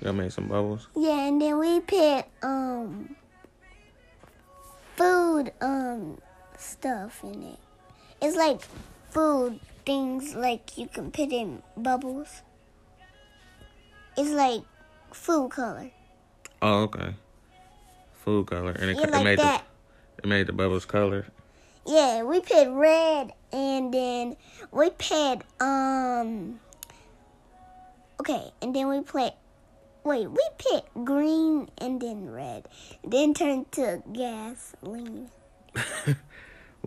Y'all 0.02 0.14
made 0.14 0.32
some 0.32 0.48
bubbles. 0.48 0.88
Yeah, 0.96 1.28
and 1.28 1.42
then 1.42 1.60
we 1.60 1.80
put 1.82 2.26
um 2.42 3.16
food 4.96 5.52
um 5.62 6.20
stuff 6.58 7.24
in 7.24 7.44
it. 7.44 7.60
It's 8.22 8.36
like 8.36 8.62
food 9.10 9.60
things 9.86 10.36
like 10.36 10.78
you 10.78 10.88
can 10.88 11.12
put 11.12 11.32
in 11.32 11.64
bubbles. 11.76 12.42
It's 14.18 14.32
like 14.32 14.62
food 15.12 15.52
color. 15.52 15.92
Oh, 16.62 16.84
okay. 16.84 17.13
Food 18.13 18.48
color, 18.48 18.72
and 18.72 18.89
it, 18.91 18.98
Yeah, 18.98 19.04
it 19.04 19.12
like 19.12 19.24
made 19.24 19.39
that. 19.39 19.63
the 20.17 20.24
it 20.24 20.28
made 20.28 20.48
the 20.48 20.54
bubbles 20.54 20.86
color. 20.86 21.28
Yeah, 21.86 22.24
we 22.24 22.41
put 22.41 22.67
red 22.70 23.32
and 23.54 23.93
then 23.93 24.36
we 24.72 24.89
put 24.89 25.41
um 25.62 26.60
okay, 28.20 28.52
and 28.62 28.76
then 28.76 28.89
we 28.89 29.02
put 29.02 29.34
wait, 30.04 30.28
we 30.30 30.43
put 30.58 31.06
green 31.06 31.70
and 31.78 32.02
then 32.02 32.30
red. 32.30 32.67
Then 33.04 33.34
turned 33.34 33.72
to 33.74 34.02
gasoline. 34.12 35.30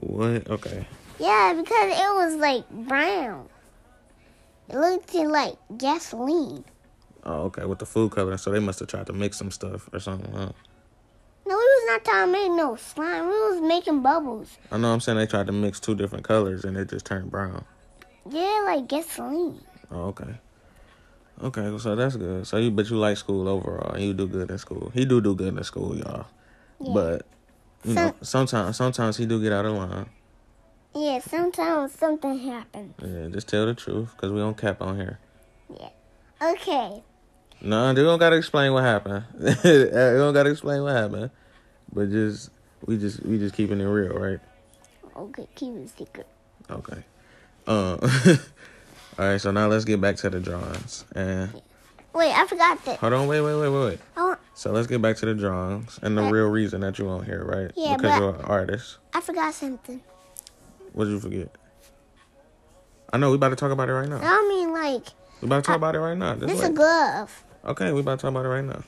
What? 0.01 0.49
Okay. 0.49 0.87
Yeah, 1.19 1.53
because 1.53 1.93
it 1.93 2.15
was 2.15 2.35
like 2.37 2.69
brown. 2.71 3.49
It 4.69 4.77
looked 4.77 5.13
like 5.15 5.57
gasoline. 5.77 6.65
Oh, 7.25 7.43
okay. 7.45 7.65
With 7.67 7.79
the 7.79 7.87
food 7.87 8.13
coloring. 8.13 8.39
so 8.39 8.51
they 8.51 8.61
must 8.61 8.79
have 8.81 8.89
tried 8.89 9.07
to 9.07 9.13
mix 9.13 9.37
some 9.37 9.51
stuff 9.51 9.89
or 9.93 10.01
something. 10.01 10.33
Huh? 10.33 10.53
No, 11.47 11.55
we 11.55 11.57
was 11.57 11.85
not 11.89 12.05
trying 12.05 12.27
to 12.27 12.33
make 12.33 12.51
no 12.53 12.77
slime. 12.77 13.25
We 13.25 13.33
was 13.33 13.61
making 13.61 14.03
bubbles. 14.03 14.57
I 14.71 14.79
know. 14.79 14.93
I'm 14.93 15.01
saying 15.01 15.19
they 15.19 15.27
tried 15.27 15.47
to 15.47 15.53
mix 15.53 15.81
two 15.81 15.95
different 15.95 16.25
colors 16.25 16.65
and 16.65 16.77
it 16.77 16.89
just 16.89 17.07
turned 17.07 17.31
brown. 17.31 17.65
Yeah, 18.29 18.63
like 18.65 18.87
gasoline. 18.89 19.61
Oh, 19.91 20.09
okay. 20.09 20.39
Okay, 21.43 21.79
so 21.79 21.97
that's 21.97 22.17
good. 22.17 22.47
So 22.47 22.59
you, 22.59 22.71
but 22.71 22.89
you 22.91 22.97
like 22.97 23.17
school 23.17 23.49
overall. 23.49 23.99
You 23.99 24.13
do 24.13 24.27
good 24.29 24.51
in 24.51 24.59
school. 24.59 24.91
He 24.95 25.05
do 25.05 25.21
do 25.21 25.35
good 25.35 25.57
in 25.57 25.65
school, 25.65 25.97
y'all. 25.97 26.27
Yeah. 26.81 26.93
But 26.93 27.27
you 27.85 27.95
Some- 27.95 28.07
know, 28.07 28.15
sometimes 28.23 28.77
sometimes 28.77 29.17
he 29.17 29.27
do 29.27 29.43
get 29.43 29.53
out 29.53 29.65
of 29.65 29.73
line. 29.73 30.07
Yeah, 30.95 31.21
sometimes 31.21 31.95
something 31.95 32.39
happens. 32.39 32.95
Yeah, 33.03 33.29
just 33.31 33.49
tell 33.49 33.65
the 33.67 33.75
truth, 33.75 34.15
cause 34.17 34.31
we 34.33 34.39
don't 34.39 34.57
cap 34.57 34.83
on 34.83 34.97
here. 34.97 35.19
Yeah. 35.79 35.89
Okay. 36.43 37.03
No, 37.63 37.93
they 37.93 38.03
don't 38.03 38.19
gotta 38.19 38.37
explain 38.37 38.73
what 38.73 38.83
happened. 38.85 39.25
they 39.35 39.91
don't 39.91 40.33
gotta 40.35 40.51
explain 40.51 40.83
what 40.83 40.95
happened. 40.95 41.31
But 41.93 42.11
just 42.11 42.51
we 42.87 42.97
just 42.97 43.23
we 43.25 43.39
just 43.39 43.55
keeping 43.55 43.81
it 43.81 43.85
real, 43.85 44.15
right? 44.15 44.39
Okay, 45.17 45.47
keep 45.55 45.75
it 45.75 45.91
secret. 45.97 46.27
Okay. 46.71 47.03
Um. 47.67 47.99
all 49.19 49.27
right. 49.27 49.41
So 49.41 49.51
now 49.51 49.67
let's 49.69 49.85
get 49.85 50.01
back 50.01 50.17
to 50.17 50.31
the 50.31 50.41
drawings. 50.41 51.05
And 51.15 51.53
Wait, 52.15 52.33
I 52.33 52.47
forgot 52.47 52.83
that. 52.87 52.99
hold 52.99 53.13
on. 53.13 53.27
Wait. 53.29 53.41
Wait. 53.41 53.55
Wait. 53.55 53.69
Wait. 53.69 53.85
Wait. 53.85 53.99
I, 54.17 54.37
So 54.55 54.73
let's 54.73 54.87
get 54.87 55.03
back 55.03 55.17
to 55.19 55.27
the 55.27 55.35
drawings 55.35 55.99
and 56.03 56.17
the 56.17 56.25
Uh, 56.25 56.31
real 56.31 56.47
reason 56.47 56.81
that 56.81 56.99
you 56.99 57.09
on 57.09 57.25
here, 57.25 57.45
right? 57.45 57.71
Yeah, 57.77 57.97
because 57.97 58.13
but- 58.13 58.21
you're 58.21 58.35
an 58.37 58.41
artist. 58.47 58.97
I 59.15 59.21
forgot 59.21 59.53
something. 59.55 60.01
What 60.93 61.05
did 61.05 61.11
you 61.13 61.21
forget? 61.21 61.55
I 63.13 63.19
know 63.19 63.31
we 63.31 63.37
about 63.37 63.51
to 63.51 63.57
talk 63.57 63.71
about 63.73 63.89
it 63.89 63.93
right 63.93 64.09
now. 64.09 64.21
I 64.23 64.47
mean, 64.49 64.73
like, 64.73 65.07
We 65.41 65.47
about 65.47 65.63
to 65.65 65.67
talk 65.69 65.77
about 65.77 65.95
it 65.97 66.01
right 66.01 66.17
now. 66.17 66.35
Just 66.35 66.47
this 66.47 66.61
is 66.63 66.69
a 66.69 66.73
glove. 66.73 67.45
Okay, 67.65 67.93
we 67.93 68.01
about 68.01 68.19
to 68.19 68.23
talk 68.23 68.31
about 68.31 68.47
it 68.47 68.49
right 68.49 68.65
now. 68.65 68.83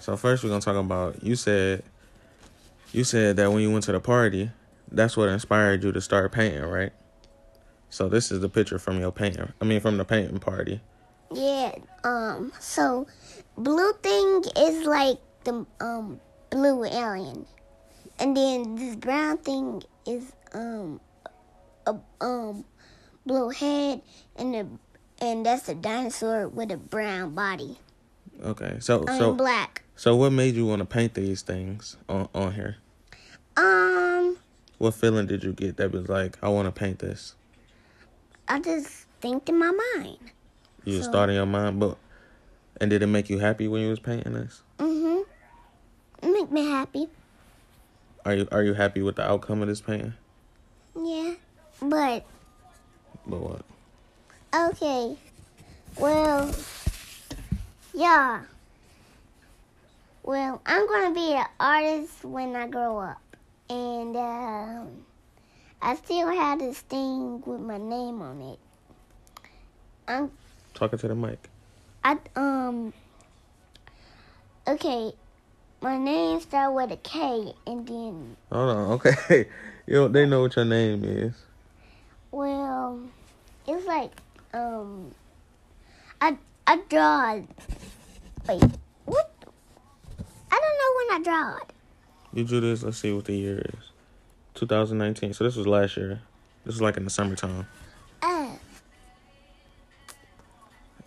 So 0.00 0.16
first 0.16 0.44
we're 0.44 0.50
gonna 0.50 0.60
talk 0.60 0.76
about 0.76 1.22
you 1.24 1.34
said 1.34 1.82
you 2.92 3.04
said 3.04 3.36
that 3.36 3.50
when 3.52 3.62
you 3.62 3.70
went 3.70 3.84
to 3.84 3.92
the 3.92 4.00
party, 4.00 4.50
that's 4.90 5.16
what 5.16 5.28
inspired 5.28 5.82
you 5.82 5.92
to 5.92 6.00
start 6.00 6.30
painting, 6.32 6.62
right? 6.62 6.92
So 7.88 8.08
this 8.08 8.30
is 8.30 8.40
the 8.40 8.48
picture 8.48 8.78
from 8.78 9.00
your 9.00 9.10
painting. 9.10 9.52
I 9.60 9.64
mean 9.64 9.80
from 9.80 9.96
the 9.96 10.04
painting 10.04 10.38
party. 10.38 10.80
Yeah. 11.32 11.74
Um. 12.04 12.52
So, 12.58 13.06
blue 13.56 13.92
thing 14.02 14.44
is 14.56 14.84
like 14.86 15.18
the 15.44 15.66
um 15.80 16.20
blue 16.50 16.84
alien, 16.84 17.46
and 18.18 18.36
then 18.36 18.74
this 18.74 18.96
brown 18.96 19.38
thing 19.38 19.82
is 20.06 20.32
um 20.52 21.00
a 21.86 21.96
um 22.20 22.64
blue 23.26 23.50
head, 23.50 24.02
and 24.36 24.54
the 24.54 24.66
and 25.20 25.44
that's 25.44 25.68
a 25.68 25.74
dinosaur 25.74 26.48
with 26.48 26.70
a 26.70 26.76
brown 26.76 27.34
body. 27.34 27.78
Okay. 28.42 28.76
So 28.80 29.04
I 29.06 29.12
mean 29.12 29.18
so 29.20 29.34
black. 29.34 29.82
so 29.96 30.16
what 30.16 30.30
made 30.32 30.54
you 30.54 30.66
want 30.66 30.80
to 30.80 30.86
paint 30.86 31.14
these 31.14 31.42
things 31.42 31.96
on 32.08 32.28
on 32.34 32.54
here? 32.54 32.76
Um. 33.56 34.38
What 34.78 34.94
feeling 34.94 35.26
did 35.26 35.44
you 35.44 35.52
get 35.52 35.76
that 35.76 35.92
was 35.92 36.08
like, 36.08 36.38
I 36.42 36.48
want 36.48 36.66
to 36.66 36.72
paint 36.72 37.00
this? 37.00 37.34
I 38.48 38.60
just 38.60 39.06
think 39.20 39.48
in 39.48 39.58
my 39.58 39.70
mind. 39.94 40.18
You 40.84 41.02
So- 41.02 41.12
thought 41.12 41.28
your 41.28 41.44
mind, 41.44 41.78
but 41.80 41.98
and 42.80 42.88
did 42.88 43.02
it 43.02 43.06
make 43.08 43.28
you 43.28 43.38
happy 43.38 43.68
when 43.68 43.82
you 43.82 43.90
was 43.90 44.00
painting 44.00 44.32
this? 44.32 44.62
Mm 44.78 45.24
Mhm. 46.22 46.32
Make 46.32 46.50
me 46.50 46.64
happy. 46.66 47.08
Are 48.24 48.34
you 48.34 48.48
are 48.52 48.62
you 48.62 48.74
happy 48.74 49.02
with 49.02 49.16
the 49.16 49.22
outcome 49.22 49.60
of 49.62 49.68
this 49.68 49.80
painting? 49.80 50.14
Yeah. 50.96 51.34
But 51.80 52.24
But 53.26 53.40
what? 53.40 53.62
Okay. 54.54 55.16
Well, 55.98 56.52
yeah. 57.94 58.42
Well, 60.22 60.60
I'm 60.66 60.86
gonna 60.88 61.14
be 61.14 61.32
an 61.34 61.46
artist 61.58 62.24
when 62.24 62.54
I 62.56 62.66
grow 62.68 62.98
up, 62.98 63.20
and 63.68 64.16
um, 64.16 64.88
I 65.80 65.94
still 65.96 66.28
have 66.28 66.58
this 66.58 66.80
thing 66.80 67.42
with 67.46 67.60
my 67.60 67.78
name 67.78 68.20
on 68.22 68.40
it. 68.42 68.58
I'm 70.08 70.30
Talking 70.74 70.98
to 70.98 71.08
the 71.08 71.14
mic. 71.14 71.48
I 72.04 72.18
um. 72.36 72.92
Okay, 74.68 75.12
my 75.80 75.96
name 75.96 76.40
starts 76.40 76.74
with 76.74 76.92
a 76.92 76.96
K, 76.96 77.54
and 77.66 77.86
then 77.86 78.36
Hold 78.52 78.70
on, 78.70 78.90
okay. 78.92 79.46
you 79.86 79.94
know, 79.94 80.08
they 80.08 80.26
know 80.26 80.42
what 80.42 80.54
your 80.54 80.64
name 80.64 81.02
is. 81.04 81.32
well, 82.30 83.00
it's 83.66 83.86
like 83.86 84.12
um. 84.54 85.14
I 86.20 86.36
I 86.66 86.76
draw. 86.88 87.32
Wait, 88.48 88.62
what? 89.06 89.30
I 90.52 90.60
don't 90.60 90.78
know 90.78 90.92
when 90.96 91.20
I 91.20 91.20
draw 91.22 91.56
it. 91.58 91.72
You 92.34 92.44
drew 92.44 92.60
this. 92.60 92.82
Let's 92.82 92.98
see 92.98 93.12
what 93.12 93.24
the 93.24 93.34
year 93.36 93.58
is. 93.74 93.90
2019. 94.54 95.32
So 95.32 95.44
this 95.44 95.56
was 95.56 95.66
last 95.66 95.96
year. 95.96 96.20
This 96.64 96.74
was 96.74 96.82
like 96.82 96.96
in 96.96 97.04
the 97.04 97.10
summertime. 97.10 97.66
Uh, 98.22 98.48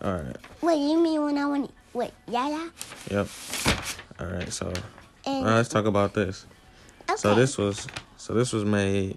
All 0.02 0.12
right. 0.12 0.36
wait, 0.60 0.78
you 0.78 1.00
mean 1.00 1.22
when 1.22 1.38
I 1.38 1.46
went? 1.46 1.70
Wait, 1.92 2.10
yeah, 2.28 2.48
yeah. 2.48 2.68
Yep. 3.10 3.28
All 4.20 4.26
right. 4.26 4.52
So 4.52 4.72
And 5.26 5.44
let's 5.46 5.68
talk 5.68 5.86
about 5.86 6.12
this. 6.14 6.44
okay. 7.08 7.16
So 7.16 7.34
this 7.34 7.56
was 7.56 7.86
so 8.16 8.34
this 8.34 8.52
was 8.52 8.64
made 8.64 9.16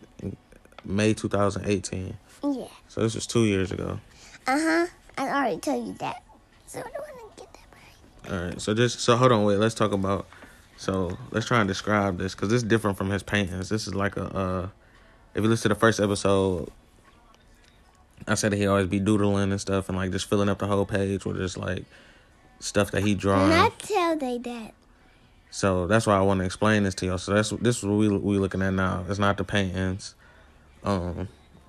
May 0.85 1.13
2018. 1.13 2.15
Yeah. 2.43 2.65
So 2.87 3.01
this 3.01 3.15
was 3.15 3.25
two 3.25 3.45
years 3.45 3.71
ago. 3.71 3.99
Uh 4.47 4.59
huh. 4.59 4.87
I 5.17 5.27
already 5.27 5.57
told 5.59 5.87
you 5.87 5.93
that. 5.95 6.23
So 6.67 6.79
I 6.79 6.83
don't 6.83 6.93
want 6.93 7.37
to 7.37 7.43
get 7.43 7.53
that 7.53 8.31
right. 8.31 8.31
All 8.31 8.45
right. 8.49 8.61
So 8.61 8.73
just 8.73 8.99
so 9.01 9.15
hold 9.15 9.31
on. 9.31 9.43
Wait. 9.43 9.57
Let's 9.57 9.75
talk 9.75 9.91
about. 9.91 10.27
So 10.77 11.17
let's 11.31 11.47
try 11.47 11.59
and 11.59 11.67
describe 11.67 12.17
this 12.17 12.35
because 12.35 12.49
this 12.49 12.57
is 12.57 12.67
different 12.67 12.97
from 12.97 13.09
his 13.09 13.23
paintings. 13.23 13.69
This 13.69 13.87
is 13.87 13.95
like 13.95 14.15
a. 14.17 14.25
uh 14.25 14.69
If 15.35 15.43
you 15.43 15.49
listen 15.49 15.69
to 15.69 15.75
the 15.75 15.79
first 15.79 15.99
episode, 15.99 16.69
I 18.27 18.35
said 18.35 18.53
he 18.53 18.67
always 18.67 18.87
be 18.87 18.99
doodling 18.99 19.51
and 19.51 19.59
stuff 19.59 19.89
and 19.89 19.97
like 19.97 20.11
just 20.11 20.29
filling 20.29 20.49
up 20.49 20.59
the 20.59 20.67
whole 20.67 20.85
page 20.85 21.25
with 21.25 21.37
just 21.37 21.57
like 21.57 21.85
stuff 22.59 22.91
that 22.91 23.03
he 23.03 23.15
drawing. 23.15 23.49
Not 23.49 23.77
tell 23.79 24.17
they 24.17 24.37
that. 24.39 24.73
So 25.49 25.87
that's 25.87 26.05
why 26.05 26.17
I 26.17 26.21
want 26.21 26.39
to 26.41 26.45
explain 26.45 26.83
this 26.83 26.93
to 26.95 27.05
y'all. 27.05 27.17
So 27.17 27.33
that's 27.33 27.49
this 27.49 27.77
is 27.77 27.83
what 27.83 27.97
we 27.97 28.09
we 28.09 28.37
looking 28.37 28.61
at 28.61 28.73
now. 28.73 29.05
It's 29.09 29.19
not 29.19 29.37
the 29.37 29.43
paintings. 29.43 30.15
Um, 30.83 31.27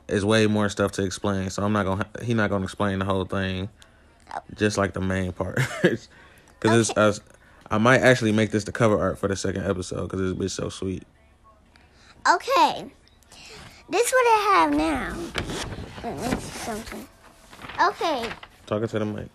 it's 0.08 0.24
way 0.24 0.46
more 0.46 0.68
stuff 0.68 0.92
to 0.92 1.04
explain. 1.04 1.50
So 1.50 1.62
I'm 1.62 1.72
not 1.72 1.84
gonna 1.86 2.06
he's 2.22 2.34
not 2.36 2.50
gonna 2.50 2.64
explain 2.64 2.98
the 2.98 3.04
whole 3.04 3.24
thing, 3.24 3.68
just 4.56 4.78
like 4.78 4.92
the 4.92 5.00
main 5.00 5.32
part. 5.32 5.60
Because 6.60 6.90
it's 6.90 6.98
us. 6.98 7.20
I 7.70 7.78
might 7.78 8.00
actually 8.00 8.32
make 8.32 8.50
this 8.50 8.64
the 8.64 8.72
cover 8.72 8.98
art 8.98 9.16
for 9.16 9.28
the 9.28 9.36
second 9.36 9.64
episode 9.64 10.08
because 10.08 10.20
it's 10.30 10.36
been 10.36 10.48
so 10.48 10.68
sweet. 10.70 11.04
Okay. 12.28 12.90
This 13.88 14.10
what 14.12 14.26
I 14.26 14.52
have 14.54 14.74
now. 14.74 15.16
Wait, 16.02 16.16
let 16.20 16.32
me 16.34 16.40
see 16.40 16.58
something. 16.58 17.06
Okay, 17.80 18.28
Talking 18.66 18.88
to 18.88 18.98
the 18.98 19.04
mic. 19.04 19.28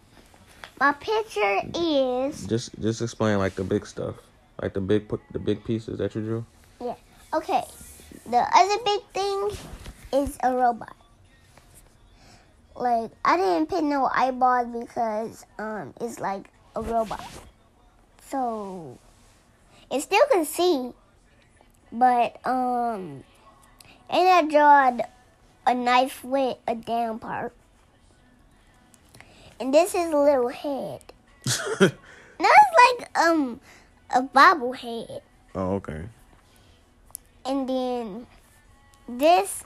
my 0.82 0.92
picture 0.94 1.62
is 1.76 2.46
Just 2.46 2.78
just 2.82 3.02
explain 3.02 3.38
like 3.38 3.56
the 3.56 3.64
big 3.64 3.88
stuff, 3.88 4.16
like 4.62 4.74
the 4.74 4.82
big 4.82 5.08
the 5.32 5.40
big 5.40 5.64
pieces 5.64 5.98
that 6.00 6.14
you 6.14 6.22
drew. 6.22 6.46
Yeah. 6.82 6.96
Okay. 7.34 7.64
the 8.30 8.38
other 8.54 8.84
big 8.84 9.02
thing 9.14 9.50
is 10.14 10.38
a 10.44 10.54
robot. 10.54 10.96
Like 12.76 13.12
I 13.26 13.38
didn't 13.38 13.68
put 13.68 13.84
no 13.84 14.06
eyeballs 14.06 14.68
because 14.68 15.46
um 15.60 15.94
it's 16.00 16.20
like 16.20 16.48
a 16.76 16.82
robot. 16.82 17.26
So 18.30 18.98
it 19.92 20.02
still 20.02 20.26
can 20.32 20.46
see, 20.46 20.94
but 21.92 22.38
um 22.46 23.24
and 24.10 24.28
I 24.30 24.44
drawed 24.44 25.02
a 25.66 25.74
knife 25.74 26.24
with 26.24 26.58
a 26.68 26.76
down 26.76 27.20
part. 27.20 27.54
And 29.60 29.74
this 29.74 29.96
is 29.96 30.12
a 30.12 30.18
little 30.18 30.50
head. 30.50 31.02
No, 32.40 32.50
it's 32.50 33.00
like 33.00 33.18
um 33.24 33.62
a 34.14 34.22
bobblehead. 34.22 35.22
oh, 35.56 35.76
okay. 35.76 36.04
And 37.46 37.70
then 37.70 38.28
this 39.08 39.64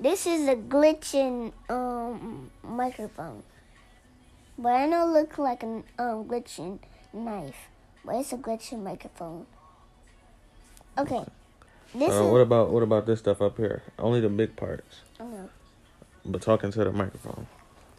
this 0.00 0.26
is 0.26 0.48
a 0.48 0.56
glitching 0.56 1.52
um 1.68 2.50
microphone. 2.62 3.42
But 4.58 4.70
I 4.74 4.86
know 4.86 5.08
it 5.08 5.12
looks 5.12 5.38
like 5.38 5.62
a 5.62 5.82
um 5.98 6.24
glitching 6.26 6.78
knife. 7.12 7.68
But 8.04 8.16
it's 8.16 8.32
a 8.32 8.36
glitching 8.36 8.82
microphone. 8.82 9.46
Okay. 10.96 11.24
This 11.94 12.10
Uh, 12.10 12.24
is 12.24 12.30
what 12.32 12.40
about 12.40 12.70
what 12.70 12.82
about 12.82 13.06
this 13.06 13.20
stuff 13.20 13.40
up 13.40 13.56
here? 13.56 13.82
Only 13.98 14.20
the 14.20 14.28
big 14.28 14.56
parts. 14.56 15.00
oh, 15.20 15.26
no. 15.28 15.48
But 16.24 16.42
talking 16.42 16.70
to 16.72 16.84
the 16.84 16.92
microphone. 16.92 17.46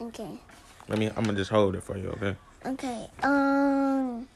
okay. 0.01 0.39
Let 0.87 0.97
me. 0.99 1.07
I'm 1.07 1.23
gonna 1.25 1.37
just 1.37 1.51
hold 1.51 1.75
it 1.75 1.83
for 1.83 1.97
you, 1.97 2.09
okay? 2.17 2.35
Okay. 2.65 3.07
Um 3.23 4.27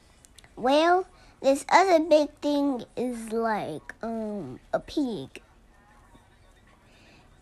well, 0.55 1.05
this 1.41 1.65
other 1.69 1.99
big 1.99 2.29
thing 2.41 2.85
is 2.95 3.31
like 3.31 3.93
um 4.01 4.59
a 4.71 4.79
pig. 4.79 5.41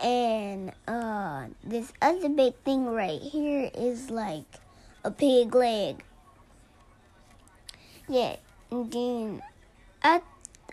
And 0.01 0.71
uh 0.87 1.47
this 1.63 1.93
other 2.01 2.29
big 2.29 2.55
thing 2.65 2.87
right 2.87 3.21
here 3.21 3.69
is 3.73 4.09
like 4.09 4.59
a 5.03 5.11
pig 5.11 5.53
leg. 5.53 6.03
Yeah, 8.09 8.37
and 8.71 8.91
then 8.91 9.43
I 10.03 10.21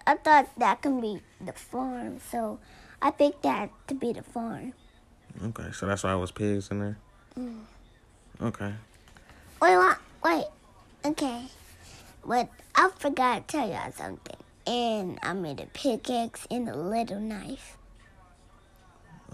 I 0.06 0.16
thought 0.16 0.48
that 0.58 0.82
can 0.82 1.00
be 1.00 1.20
the 1.44 1.52
farm, 1.52 2.18
so 2.30 2.58
I 3.00 3.10
picked 3.10 3.42
that 3.42 3.70
to 3.88 3.94
be 3.94 4.12
the 4.12 4.22
farm. 4.22 4.72
Okay. 5.42 5.70
So 5.72 5.86
that's 5.86 6.02
why 6.02 6.14
it 6.14 6.18
was 6.18 6.32
pigs 6.32 6.70
in 6.70 6.80
there. 6.80 6.98
Mm. 7.38 7.60
Okay. 8.40 8.72
Wait? 9.62 9.96
Wait. 10.24 10.44
Okay. 11.04 11.44
But 12.24 12.48
I 12.74 12.90
forgot 12.98 13.48
to 13.48 13.56
tell 13.56 13.68
y'all 13.68 13.92
something. 13.92 14.36
And 14.66 15.18
I 15.22 15.32
made 15.32 15.60
a 15.60 15.66
pickaxe 15.66 16.46
and 16.50 16.68
a 16.68 16.76
little 16.76 17.20
knife. 17.20 17.77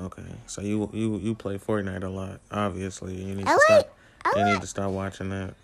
Okay. 0.00 0.22
So 0.46 0.60
you 0.60 0.90
you 0.92 1.18
you 1.18 1.34
play 1.34 1.58
Fortnite 1.58 2.02
a 2.02 2.08
lot. 2.08 2.40
Obviously, 2.50 3.14
you 3.14 3.34
need 3.34 3.46
I 3.46 3.52
to 3.52 3.74
like. 3.74 3.86
stop. 3.86 3.96
I 4.36 4.38
You 4.38 4.44
need 4.52 4.60
to 4.60 4.66
stop 4.66 4.90
watching 4.90 5.30
that. 5.30 5.54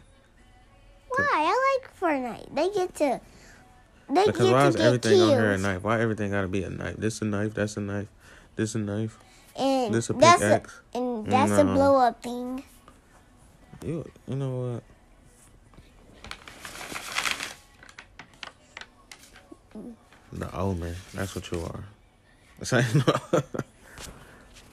Why? 1.09 1.29
I 1.33 1.79
like 1.83 2.01
Fortnite. 2.01 2.55
They 2.55 2.71
get 2.71 2.95
to. 2.97 3.21
They 4.13 4.27
Because 4.27 4.47
get 4.47 4.53
why 4.53 4.63
to 4.63 4.69
is 4.69 4.77
get 4.77 4.85
everything 4.87 5.13
kills. 5.13 5.31
on 5.33 5.39
here 5.39 5.51
a 5.53 5.59
knife? 5.59 5.83
Why 5.83 6.01
everything 6.01 6.31
gotta 6.31 6.49
be 6.49 6.63
a 6.65 6.71
knife? 6.71 6.97
This 6.97 7.21
a 7.23 7.25
knife. 7.25 7.55
That's 7.55 7.77
a 7.77 7.81
knife. 7.81 8.09
This 8.57 8.75
a 8.75 8.79
knife. 8.79 9.19
And 9.57 9.93
This 9.95 10.11
a 10.11 10.13
that's 10.15 10.43
a, 10.43 10.47
pickaxe. 10.47 10.81
and 10.95 11.27
mm, 11.27 11.31
that's 11.31 11.53
a 11.53 11.65
blow 11.65 11.97
up 11.97 12.23
thing. 12.23 12.63
You 13.85 14.09
you 14.29 14.37
know 14.37 14.81
what? 14.81 14.83
The 20.33 20.55
omen. 20.57 20.95
That's 21.15 21.35
what 21.35 21.51
you 21.51 21.61
are. 21.63 21.85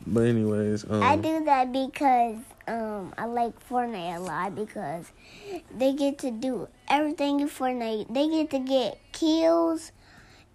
but 0.08 0.22
anyways, 0.26 0.86
um, 0.90 1.04
I 1.04 1.16
do 1.18 1.44
that 1.46 1.72
because 1.72 2.38
um 2.68 3.14
I 3.18 3.26
like 3.26 3.54
Fortnite 3.70 4.18
a 4.18 4.20
lot 4.20 4.56
because 4.56 5.12
they 5.76 5.94
get 5.94 6.18
to 6.20 6.32
do 6.32 6.68
everything 6.90 7.40
in 7.40 7.50
Fortnite. 7.50 8.14
They 8.14 8.28
get 8.30 8.50
to 8.52 8.60
get 8.60 9.00
kills 9.12 9.92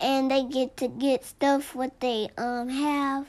and 0.00 0.30
they 0.30 0.44
get 0.44 0.76
to 0.78 0.88
get 0.88 1.24
stuff 1.24 1.74
what 1.74 2.00
they 2.00 2.28
um 2.36 2.68
have. 2.68 3.26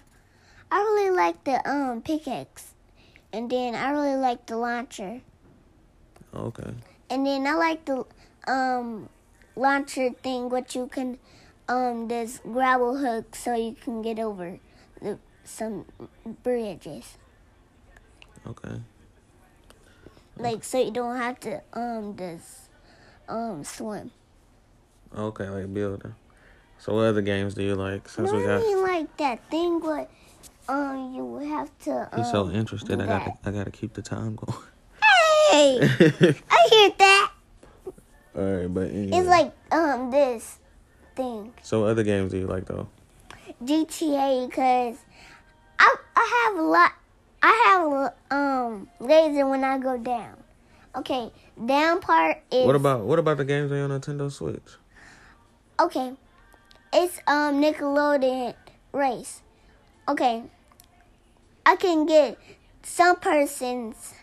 I 0.71 0.77
really 0.79 1.15
like 1.15 1.43
the 1.43 1.62
um 1.69 2.01
pickaxe. 2.01 2.73
And 3.31 3.49
then 3.49 3.75
I 3.75 3.89
really 3.91 4.15
like 4.15 4.45
the 4.45 4.57
launcher. 4.57 5.21
okay. 6.33 6.73
And 7.09 7.25
then 7.25 7.45
I 7.47 7.53
like 7.55 7.86
the 7.86 8.05
um 8.47 9.09
launcher 9.55 10.09
thing 10.23 10.49
what 10.49 10.73
you 10.75 10.88
can 10.88 11.17
um 11.69 12.07
this 12.07 12.39
grapple 12.43 12.97
hook 12.97 13.36
so 13.36 13.55
you 13.55 13.75
can 13.75 14.01
get 14.01 14.19
over 14.19 14.59
some 15.43 15.86
bridges. 16.43 17.17
Okay. 18.45 18.82
Like 20.38 20.63
so 20.63 20.82
you 20.82 20.91
don't 20.91 21.17
have 21.17 21.39
to 21.41 21.62
um 21.73 22.15
this 22.15 22.69
um 23.29 23.63
swim. 23.63 24.12
Okay, 25.15 25.47
like 25.47 25.71
building. 25.73 26.15
So 26.79 26.95
what 26.95 27.06
other 27.06 27.21
games 27.21 27.53
do 27.53 27.63
you 27.63 27.75
like? 27.75 28.10
Since 28.10 28.32
no, 28.32 28.38
we 28.38 28.43
I 28.43 28.47
got 28.47 28.62
mean 28.62 28.82
like 28.82 29.17
that 29.17 29.49
thing 29.49 29.79
what 29.79 30.10
um 30.67 31.13
you 31.13 31.23
would 31.23 31.47
have 31.47 31.69
to 31.84 32.10
um, 32.12 32.21
he's 32.21 32.32
so 32.32 32.49
interested, 32.49 32.99
I 32.99 33.06
got 33.06 33.38
I 33.45 33.51
got 33.51 33.65
to 33.65 33.71
keep 33.71 33.93
the 33.93 34.01
time 34.01 34.36
going. 34.36 34.58
Hey 35.51 35.77
I 36.49 36.67
hear 36.69 36.89
that. 36.97 37.32
All 38.36 38.43
right, 38.43 38.73
but 38.73 38.89
anyway. 38.89 39.17
It's 39.17 39.27
like 39.27 39.53
um 39.71 40.10
this 40.10 40.60
thing. 41.15 41.53
so 41.62 41.82
what 41.82 41.91
other 41.91 42.03
games 42.03 42.32
do 42.32 42.39
you 42.39 42.47
like 42.47 42.65
though? 42.65 42.88
GTA 43.63 44.49
because 44.49 44.97
I 46.15 46.45
have 46.47 46.60
a 46.60 46.62
lot. 46.62 46.91
I 47.41 47.63
have 47.65 47.91
a 47.91 48.36
um 48.36 48.89
laser 48.99 49.47
when 49.47 49.63
I 49.63 49.78
go 49.78 49.97
down. 49.97 50.38
Okay, 50.95 51.32
down 51.65 51.99
part 52.02 52.38
is 52.52 52.65
What 52.65 52.76
about 52.76 53.02
what 53.06 53.19
about 53.19 53.38
the 53.38 53.45
games 53.45 53.71
on 53.71 53.78
your 53.78 53.89
Nintendo 53.89 54.32
Switch? 54.32 54.78
okay. 55.80 56.13
It's 56.93 57.17
um 57.26 57.62
Nickelodeon 57.62 58.54
race. 58.91 59.41
Okay, 60.08 60.43
I 61.65 61.76
can 61.76 62.06
get 62.06 62.38
some 62.84 63.15
persons, 63.15 64.13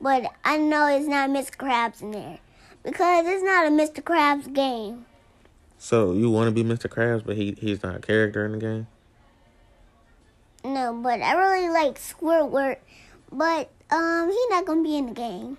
but 0.00 0.30
I 0.44 0.56
know 0.58 0.86
it's 0.86 1.06
not 1.08 1.30
Mr. 1.30 1.56
Krabs 1.56 2.02
in 2.02 2.12
there 2.12 2.38
because 2.84 3.26
it's 3.26 3.42
not 3.42 3.66
a 3.66 3.70
Mr. 3.70 4.02
Krabs 4.02 4.52
game. 4.52 5.06
So 5.78 6.12
you 6.12 6.30
want 6.30 6.46
to 6.46 6.52
be 6.52 6.62
Mr. 6.62 6.88
Krabs, 6.88 7.24
but 7.24 7.36
he 7.36 7.56
he's 7.58 7.82
not 7.82 7.96
a 7.96 8.00
character 8.00 8.44
in 8.44 8.52
the 8.52 8.58
game. 8.58 8.86
No, 10.64 10.92
but 11.02 11.20
I 11.22 11.32
really 11.34 11.68
like 11.68 11.98
Squidward, 11.98 12.76
but 13.32 13.70
um 13.90 14.28
he's 14.30 14.50
not 14.50 14.66
gonna 14.66 14.82
be 14.82 14.96
in 14.96 15.06
the 15.06 15.12
game. 15.14 15.58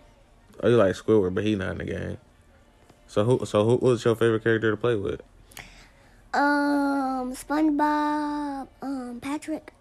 Oh, 0.62 0.70
you 0.70 0.78
like 0.78 0.94
Squidward, 0.96 1.34
but 1.34 1.44
he 1.44 1.56
not 1.56 1.72
in 1.74 1.78
the 1.80 1.86
game. 1.86 2.18
So 3.08 3.24
who 3.24 3.46
so 3.46 3.66
who 3.66 3.76
was 3.78 4.06
your 4.06 4.16
favorite 4.16 4.44
character 4.44 4.72
to 4.72 4.78
play 4.78 4.96
with? 4.96 5.22
Um, 6.34 7.34
SpongeBob, 7.36 8.68
um, 8.82 9.20
Patrick, 9.22 9.74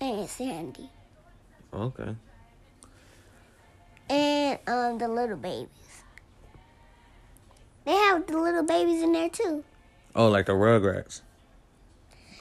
and 0.00 0.28
Sandy, 0.28 0.88
Okay. 1.74 2.14
and 4.08 4.58
um, 4.68 4.98
the 4.98 5.08
little 5.08 5.36
babies. 5.36 5.66
They 7.84 7.92
have 7.92 8.24
the 8.28 8.38
little 8.38 8.62
babies 8.62 9.02
in 9.02 9.10
there 9.12 9.28
too. 9.28 9.64
Oh, 10.14 10.28
like 10.28 10.46
the 10.46 10.52
Rugrats. 10.52 11.22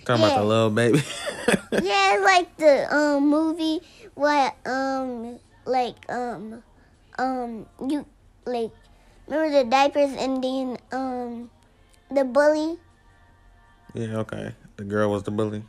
Talking 0.05 0.23
about 0.23 0.37
the 0.37 0.43
little 0.45 0.69
baby. 0.69 1.01
yeah, 1.83 2.17
like 2.23 2.55
the 2.57 2.93
um 2.93 3.27
movie 3.29 3.81
what 4.13 4.55
um 4.65 5.39
like 5.65 5.95
um 6.11 6.63
um 7.17 7.65
you 7.89 8.05
like 8.45 8.71
remember 9.27 9.63
the 9.63 9.69
diapers 9.69 10.13
and 10.17 10.43
then 10.43 10.77
um 10.91 11.49
the 12.11 12.23
bully. 12.23 12.77
yeah. 13.93 14.17
Okay. 14.17 14.53
The 14.77 14.83
girl 14.83 15.09
was 15.11 15.23
the 15.23 15.31
bully. 15.31 15.63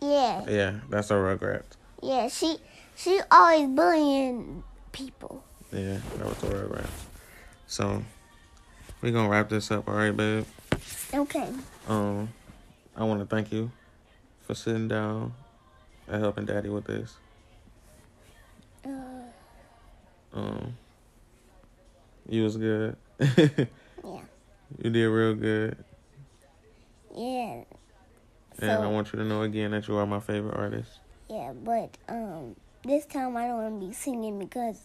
Yeah, 0.00 0.44
Yeah, 0.46 0.72
that's 0.90 1.10
a 1.10 1.14
Rugrats. 1.14 1.74
yeah. 2.02 2.28
She 2.28 2.58
she 2.94 3.20
always 3.30 3.66
bullying 3.68 4.62
people. 4.92 5.42
Yeah, 5.72 5.98
that 6.18 6.26
was 6.26 6.36
the 6.38 6.48
Rugrats. 6.48 6.88
So 7.66 8.02
we 9.00 9.10
gonna 9.10 9.28
wrap 9.28 9.48
this 9.48 9.70
up, 9.70 9.88
all 9.88 9.94
right, 9.94 10.14
babe. 10.16 10.44
Okay. 11.12 11.48
Um, 11.88 12.28
I 12.96 13.04
want 13.04 13.20
to 13.20 13.26
thank 13.26 13.52
you 13.52 13.70
for 14.40 14.54
sitting 14.54 14.88
down 14.88 15.34
and 16.08 16.22
helping 16.22 16.46
Daddy 16.46 16.68
with 16.68 16.84
this. 16.84 17.16
Uh, 18.84 18.90
Um, 20.32 20.76
you 22.28 22.42
was 22.42 22.56
good. 22.56 22.96
yeah. 23.20 23.66
You 24.82 24.90
did 24.90 25.06
real 25.06 25.34
good, 25.34 25.76
Yeah. 27.16 27.62
and 28.58 28.70
I 28.70 28.86
want 28.88 29.12
you 29.12 29.18
to 29.20 29.24
know 29.24 29.42
again 29.42 29.70
that 29.70 29.86
you 29.88 29.96
are 29.96 30.06
my 30.06 30.20
favorite 30.20 30.56
artist. 30.56 30.90
Yeah, 31.30 31.52
but 31.52 31.96
um, 32.08 32.56
this 32.84 33.06
time 33.06 33.36
I 33.36 33.46
don't 33.46 33.62
want 33.62 33.80
to 33.80 33.86
be 33.88 33.92
singing 33.92 34.38
because 34.38 34.80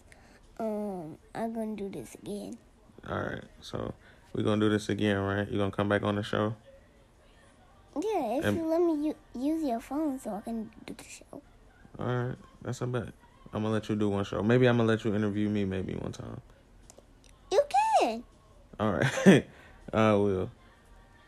um, 0.58 1.18
I'm 1.34 1.52
gonna 1.52 1.76
do 1.76 1.88
this 1.88 2.14
again. 2.14 2.56
All 3.08 3.18
right, 3.18 3.44
so 3.60 3.92
we're 4.32 4.44
gonna 4.44 4.60
do 4.60 4.70
this 4.70 4.88
again, 4.88 5.18
right? 5.18 5.48
You're 5.48 5.58
gonna 5.58 5.70
come 5.72 5.88
back 5.88 6.02
on 6.04 6.14
the 6.16 6.22
show? 6.22 6.54
Yeah, 7.96 8.38
if 8.38 8.44
And- 8.46 8.56
you 8.56 8.66
let 8.66 8.80
me 8.80 9.08
u- 9.08 9.16
use 9.38 9.62
your 9.64 9.80
phone 9.80 10.18
so 10.18 10.34
I 10.34 10.40
can 10.40 10.70
do 10.86 10.94
the 10.94 11.04
show. 11.04 11.42
All 11.98 12.06
right, 12.06 12.36
that's 12.62 12.80
a 12.80 12.86
bet. 12.86 13.08
I'm 13.52 13.62
gonna 13.62 13.74
let 13.74 13.88
you 13.88 13.96
do 13.96 14.08
one 14.08 14.24
show. 14.24 14.42
Maybe 14.42 14.66
I'm 14.66 14.78
gonna 14.78 14.88
let 14.88 15.04
you 15.04 15.14
interview 15.14 15.48
me. 15.50 15.64
Maybe 15.66 15.92
one 15.94 16.12
time. 16.12 16.40
You 17.50 17.60
can. 18.00 18.24
All 18.80 18.92
right, 18.92 19.46
I 19.92 20.12
will. 20.14 20.50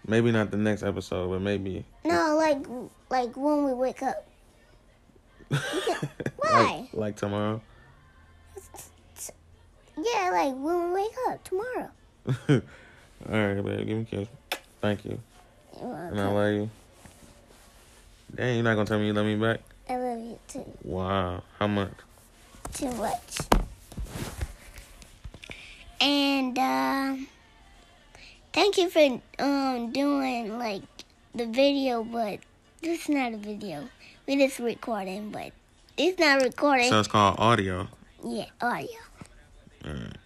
Maybe 0.07 0.33
not 0.33 0.51
the 0.51 0.57
next 0.57 0.83
episode, 0.83 1.29
but 1.31 1.41
maybe. 1.43 1.85
No, 2.05 2.37
like 2.37 2.65
like 3.11 3.37
when 3.37 3.65
we 3.65 3.75
wake 3.75 4.03
up. 4.03 4.27
Why? 5.49 6.89
like, 6.89 6.95
like 6.95 7.17
tomorrow. 7.17 7.61
Yeah, 9.97 10.31
like 10.33 10.55
when 10.57 10.89
we 10.89 10.95
wake 11.03 11.17
up 11.29 11.45
tomorrow. 11.45 11.91
All 13.29 13.47
right, 13.55 13.65
babe. 13.65 13.87
Give 13.87 13.97
me 13.99 14.03
a 14.03 14.05
kiss. 14.05 14.29
Thank 14.81 15.05
you. 15.05 15.21
You're 15.81 15.95
And 15.95 16.21
I 16.21 16.29
love 16.29 16.53
you. 16.55 16.71
Dang, 18.35 18.55
you're 18.57 18.65
not 18.65 18.75
gonna 18.75 18.87
tell 18.87 18.99
me 18.99 19.07
you 19.07 19.13
love 19.13 19.27
me 19.27 19.37
back? 19.37 19.61
I 19.89 19.97
love 19.97 20.19
you 20.19 20.39
too. 20.49 20.65
Wow. 20.83 21.43
How 21.59 21.67
much? 21.67 21.93
Too 22.73 22.91
much. 22.93 23.39
And 26.01 26.59
um, 26.59 27.29
thank 28.53 28.79
you 28.79 28.91
for 28.91 29.21
um 29.39 29.93
doing 29.93 30.59
like 30.59 30.83
the 31.35 31.47
video, 31.47 32.03
but 32.03 32.41
this 32.83 33.03
is 33.03 33.09
not 33.09 33.33
a 33.33 33.37
video. 33.37 33.89
We 34.27 34.37
just 34.37 34.59
recording, 34.59 35.31
but 35.31 35.53
it's 35.97 36.19
not 36.19 36.43
recording. 36.43 36.89
So 36.91 36.99
it's 36.99 37.09
called 37.09 37.37
audio. 37.39 37.89
yeah, 38.25 38.47
audio. 38.61 38.89
All 39.85 39.93
right. 39.93 40.17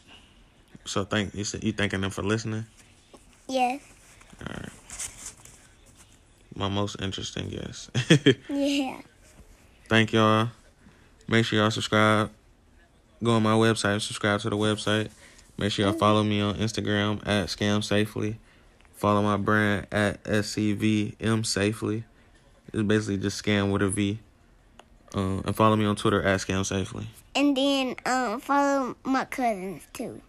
So 0.84 1.04
thank 1.04 1.34
you. 1.34 1.44
You 1.60 1.72
thanking 1.72 2.00
them 2.00 2.10
for 2.10 2.22
listening. 2.22 2.64
Yes. 3.48 3.82
All 4.40 4.54
right. 4.54 4.77
My 6.54 6.68
most 6.68 6.96
interesting 7.00 7.48
guest. 7.50 7.90
Yeah. 8.48 9.00
Thank 9.88 10.12
y'all. 10.12 10.50
Make 11.28 11.44
sure 11.44 11.58
y'all 11.58 11.70
subscribe. 11.70 12.30
Go 13.22 13.32
on 13.32 13.42
my 13.42 13.54
website, 13.54 14.00
subscribe 14.02 14.40
to 14.40 14.50
the 14.50 14.56
website. 14.56 15.10
Make 15.56 15.72
sure 15.72 15.86
y'all 15.86 15.94
follow 15.94 16.22
me 16.22 16.40
on 16.40 16.54
Instagram 16.56 17.20
at 17.26 17.46
Scam 17.48 17.82
Safely. 17.82 18.38
Follow 18.94 19.22
my 19.22 19.36
brand 19.36 19.86
at 19.90 20.22
SCVM 20.24 21.44
Safely. 21.46 22.04
It's 22.72 22.82
basically 22.82 23.16
just 23.16 23.42
scam 23.42 23.72
with 23.72 23.82
a 23.82 23.88
V. 23.88 24.18
Um, 25.14 25.42
and 25.46 25.56
follow 25.56 25.74
me 25.74 25.84
on 25.86 25.96
Twitter 25.96 26.22
at 26.22 26.40
Scam 26.40 26.66
Safely. 26.66 27.06
And 27.34 27.56
then 27.56 27.96
um 28.04 28.40
follow 28.40 28.96
my 29.04 29.24
cousins 29.24 29.82
too. 29.92 30.20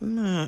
Nah. 0.00 0.46